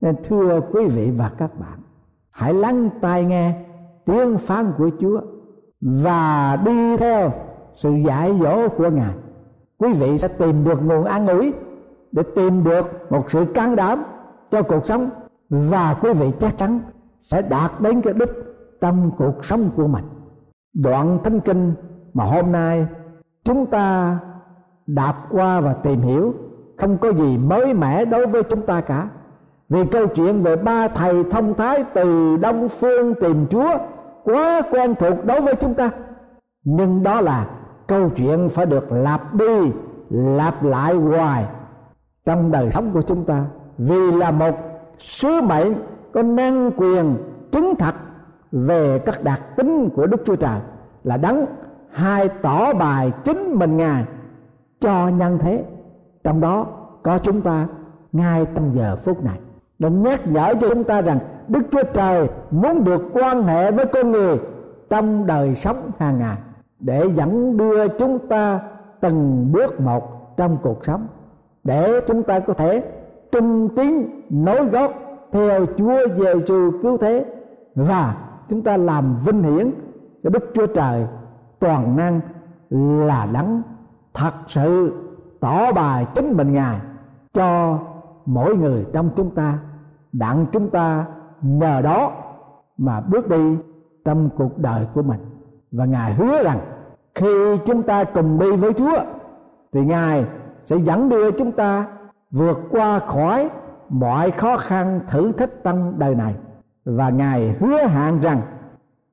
Nên 0.01 0.15
thưa 0.23 0.61
quý 0.71 0.87
vị 0.87 1.11
và 1.17 1.31
các 1.37 1.59
bạn, 1.59 1.79
hãy 2.33 2.53
lắng 2.53 2.89
tai 3.01 3.25
nghe 3.25 3.65
tiếng 4.05 4.37
phán 4.37 4.71
của 4.77 4.89
chúa 4.99 5.21
và 5.81 6.55
đi 6.65 6.97
theo 6.97 7.31
sự 7.73 7.91
dạy 7.91 8.39
dỗ 8.39 8.67
của 8.67 8.89
ngài. 8.89 9.13
Quý 9.77 9.93
vị 9.93 10.17
sẽ 10.17 10.27
tìm 10.27 10.63
được 10.63 10.83
nguồn 10.83 11.05
an 11.05 11.27
ủi 11.27 11.53
để 12.11 12.23
tìm 12.35 12.63
được 12.63 13.11
một 13.11 13.31
sự 13.31 13.45
can 13.45 13.75
đảm 13.75 14.03
cho 14.51 14.61
cuộc 14.61 14.85
sống 14.85 15.09
và 15.49 15.93
quý 16.01 16.13
vị 16.13 16.31
chắc 16.39 16.57
chắn 16.57 16.79
sẽ 17.21 17.41
đạt 17.41 17.81
đến 17.81 18.01
cái 18.01 18.13
đích 18.13 18.31
trong 18.81 19.11
cuộc 19.17 19.45
sống 19.45 19.69
của 19.75 19.87
mình. 19.87 20.05
Đoạn 20.73 21.19
thánh 21.23 21.39
kinh 21.39 21.73
mà 22.13 22.23
hôm 22.23 22.51
nay, 22.51 22.87
chúng 23.43 23.65
ta 23.65 24.17
đạp 24.87 25.15
qua 25.31 25.61
và 25.61 25.73
tìm 25.73 26.01
hiểu. 26.01 26.33
Không 26.77 26.97
có 26.97 27.11
gì 27.11 27.37
mới 27.37 27.73
mẻ 27.73 28.05
đối 28.05 28.27
với 28.27 28.43
chúng 28.43 28.61
ta 28.61 28.81
cả. 28.81 29.07
Vì 29.69 29.85
câu 29.85 30.07
chuyện 30.07 30.43
về 30.43 30.55
ba 30.55 30.87
thầy 30.87 31.23
thông 31.23 31.53
thái 31.53 31.83
từ 31.93 32.37
đông 32.37 32.69
phương 32.69 33.13
tìm 33.15 33.45
chúa 33.49 33.77
quá 34.23 34.61
quen 34.71 34.95
thuộc 34.95 35.25
đối 35.25 35.41
với 35.41 35.55
chúng 35.55 35.73
ta. 35.73 35.89
Nhưng 36.63 37.03
đó 37.03 37.21
là 37.21 37.47
câu 37.87 38.09
chuyện 38.09 38.49
phải 38.49 38.65
được 38.65 38.91
lặp 38.91 39.35
đi, 39.35 39.71
lặp 40.09 40.63
lại 40.63 40.93
hoài 40.93 41.45
trong 42.25 42.51
đời 42.51 42.71
sống 42.71 42.91
của 42.93 43.01
chúng 43.01 43.23
ta. 43.23 43.45
Vì 43.77 44.11
là 44.11 44.31
một 44.31 44.55
sứ 44.97 45.41
mệnh 45.41 45.73
có 46.13 46.21
năng 46.21 46.71
quyền 46.77 47.15
chứng 47.51 47.75
thật 47.79 47.95
về 48.51 48.99
các 48.99 49.23
đặc 49.23 49.41
tính 49.55 49.89
của 49.95 50.05
Đức 50.05 50.21
Chúa 50.25 50.35
Trời 50.35 50.59
là 51.03 51.17
đấng 51.17 51.45
hai 51.91 52.29
tỏ 52.41 52.73
bài 52.73 53.11
chính 53.23 53.53
mình 53.53 53.77
ngài 53.77 54.05
cho 54.79 55.07
nhân 55.07 55.37
thế. 55.41 55.63
Trong 56.23 56.41
đó 56.41 56.67
có 57.03 57.17
chúng 57.17 57.41
ta 57.41 57.67
ngay 58.11 58.45
trong 58.55 58.75
giờ 58.75 58.95
phút 58.95 59.23
này. 59.23 59.39
Để 59.79 59.89
nhắc 59.89 60.27
nhở 60.27 60.53
cho 60.61 60.69
chúng 60.69 60.83
ta 60.83 61.01
rằng 61.01 61.19
Đức 61.47 61.61
Chúa 61.71 61.83
Trời 61.93 62.29
muốn 62.51 62.83
được 62.83 63.03
quan 63.13 63.43
hệ 63.43 63.71
với 63.71 63.85
con 63.85 64.11
người 64.11 64.39
trong 64.89 65.25
đời 65.25 65.55
sống 65.55 65.75
hàng 65.97 66.19
ngày, 66.19 66.37
để 66.79 67.09
dẫn 67.15 67.57
đưa 67.57 67.87
chúng 67.87 68.27
ta 68.27 68.59
từng 69.01 69.49
bước 69.51 69.79
một 69.79 70.37
trong 70.37 70.57
cuộc 70.63 70.85
sống, 70.85 71.07
để 71.63 72.01
chúng 72.07 72.23
ta 72.23 72.39
có 72.39 72.53
thể 72.53 72.83
trung 73.31 73.69
tín 73.75 74.21
nối 74.29 74.65
gót 74.65 74.91
theo 75.31 75.65
Chúa 75.77 75.99
Giêsu 76.17 76.71
cứu 76.81 76.97
thế, 76.97 77.25
và 77.75 78.15
chúng 78.49 78.61
ta 78.61 78.77
làm 78.77 79.17
vinh 79.25 79.43
hiển 79.43 79.71
cho 80.23 80.29
Đức 80.29 80.51
Chúa 80.53 80.65
Trời 80.65 81.05
toàn 81.59 81.95
năng 81.95 82.21
là 83.07 83.27
đấng 83.33 83.61
thật 84.13 84.33
sự 84.47 84.93
tỏ 85.39 85.71
bài 85.71 86.07
chính 86.15 86.37
mình 86.37 86.53
ngài 86.53 86.79
cho 87.33 87.79
mỗi 88.25 88.55
người 88.57 88.85
trong 88.93 89.09
chúng 89.15 89.35
ta, 89.35 89.57
đặng 90.11 90.45
chúng 90.51 90.69
ta 90.69 91.05
nhờ 91.41 91.81
đó 91.81 92.11
mà 92.77 93.01
bước 93.01 93.29
đi 93.29 93.57
trong 94.05 94.29
cuộc 94.37 94.57
đời 94.57 94.87
của 94.93 95.01
mình. 95.01 95.19
Và 95.71 95.85
ngài 95.85 96.13
hứa 96.13 96.43
rằng 96.43 96.59
khi 97.15 97.57
chúng 97.65 97.83
ta 97.83 98.03
cùng 98.03 98.39
đi 98.39 98.55
với 98.55 98.73
chúa 98.73 98.97
thì 99.73 99.85
ngài 99.85 100.25
sẽ 100.65 100.75
dẫn 100.77 101.09
đưa 101.09 101.31
chúng 101.31 101.51
ta 101.51 101.85
vượt 102.31 102.59
qua 102.71 102.99
khỏi 102.99 103.49
mọi 103.89 104.31
khó 104.31 104.57
khăn 104.57 104.99
thử 105.07 105.31
thách 105.31 105.49
trong 105.63 105.99
đời 105.99 106.15
này. 106.15 106.35
Và 106.85 107.09
ngài 107.09 107.55
hứa 107.59 107.83
hạn 107.83 108.19
rằng 108.21 108.41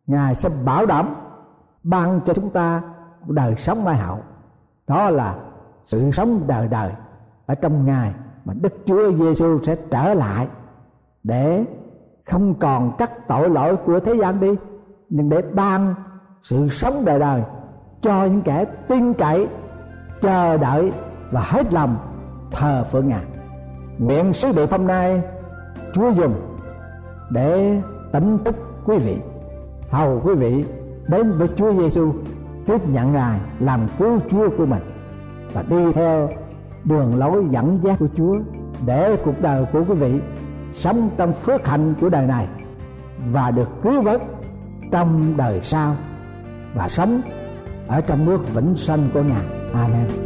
ngài 0.06 0.34
sẽ 0.34 0.48
bảo 0.64 0.86
đảm 0.86 1.14
ban 1.86 2.20
cho 2.26 2.34
chúng 2.34 2.50
ta 2.50 2.82
đời 3.26 3.56
sống 3.56 3.84
mai 3.84 3.96
hậu 3.96 4.18
đó 4.86 5.10
là 5.10 5.34
sự 5.84 6.10
sống 6.10 6.40
đời 6.46 6.68
đời 6.68 6.92
ở 7.46 7.54
trong 7.54 7.86
ngài 7.86 8.14
mà 8.44 8.54
đức 8.60 8.72
chúa 8.86 9.12
giêsu 9.12 9.62
sẽ 9.62 9.76
trở 9.90 10.14
lại 10.14 10.46
để 11.22 11.64
không 12.30 12.54
còn 12.54 12.96
cắt 12.98 13.28
tội 13.28 13.50
lỗi 13.50 13.76
của 13.76 14.00
thế 14.00 14.14
gian 14.14 14.40
đi, 14.40 14.54
nhưng 15.08 15.28
để 15.28 15.42
ban 15.42 15.94
sự 16.42 16.68
sống 16.68 17.04
đời 17.04 17.18
đời 17.18 17.42
cho 18.00 18.24
những 18.24 18.42
kẻ 18.42 18.64
tin 18.88 19.12
cậy, 19.12 19.48
chờ 20.22 20.56
đợi 20.56 20.92
và 21.30 21.40
hết 21.40 21.74
lòng 21.74 21.96
thờ 22.50 22.84
phượng 22.84 23.08
ngài. 23.08 23.24
Nguyện 23.98 24.32
sứ 24.32 24.52
điệp 24.56 24.70
hôm 24.70 24.86
nay 24.86 25.22
chúa 25.92 26.10
dùng 26.10 26.34
để 27.30 27.82
tỉnh 28.12 28.38
thức 28.44 28.56
quý 28.84 28.98
vị, 28.98 29.18
hầu 29.90 30.20
quý 30.24 30.34
vị 30.34 30.64
đến 31.08 31.32
với 31.32 31.48
chúa 31.56 31.72
giêsu 31.82 32.12
tiếp 32.66 32.88
nhận 32.88 33.12
ngài 33.12 33.40
làm 33.60 33.80
cứu 33.98 34.20
chúa 34.30 34.50
của 34.58 34.66
mình 34.66 34.82
và 35.52 35.62
đi 35.62 35.92
theo 35.92 36.30
đường 36.84 37.18
lối 37.18 37.44
dẫn 37.50 37.80
dắt 37.82 37.96
của 37.98 38.08
chúa 38.16 38.36
để 38.86 39.16
cuộc 39.24 39.40
đời 39.42 39.66
của 39.72 39.84
quý 39.88 39.94
vị 39.94 40.20
sống 40.72 41.10
trong 41.16 41.32
phước 41.32 41.66
hạnh 41.66 41.94
của 42.00 42.08
đời 42.08 42.26
này 42.26 42.46
và 43.32 43.50
được 43.50 43.68
cứu 43.82 44.02
vớt 44.02 44.22
trong 44.92 45.34
đời 45.36 45.60
sau 45.62 45.96
và 46.74 46.88
sống 46.88 47.20
ở 47.88 48.00
trong 48.00 48.26
nước 48.26 48.54
vĩnh 48.54 48.76
sanh 48.76 49.00
của 49.14 49.22
ngài. 49.22 49.44
Amen. 49.72 50.25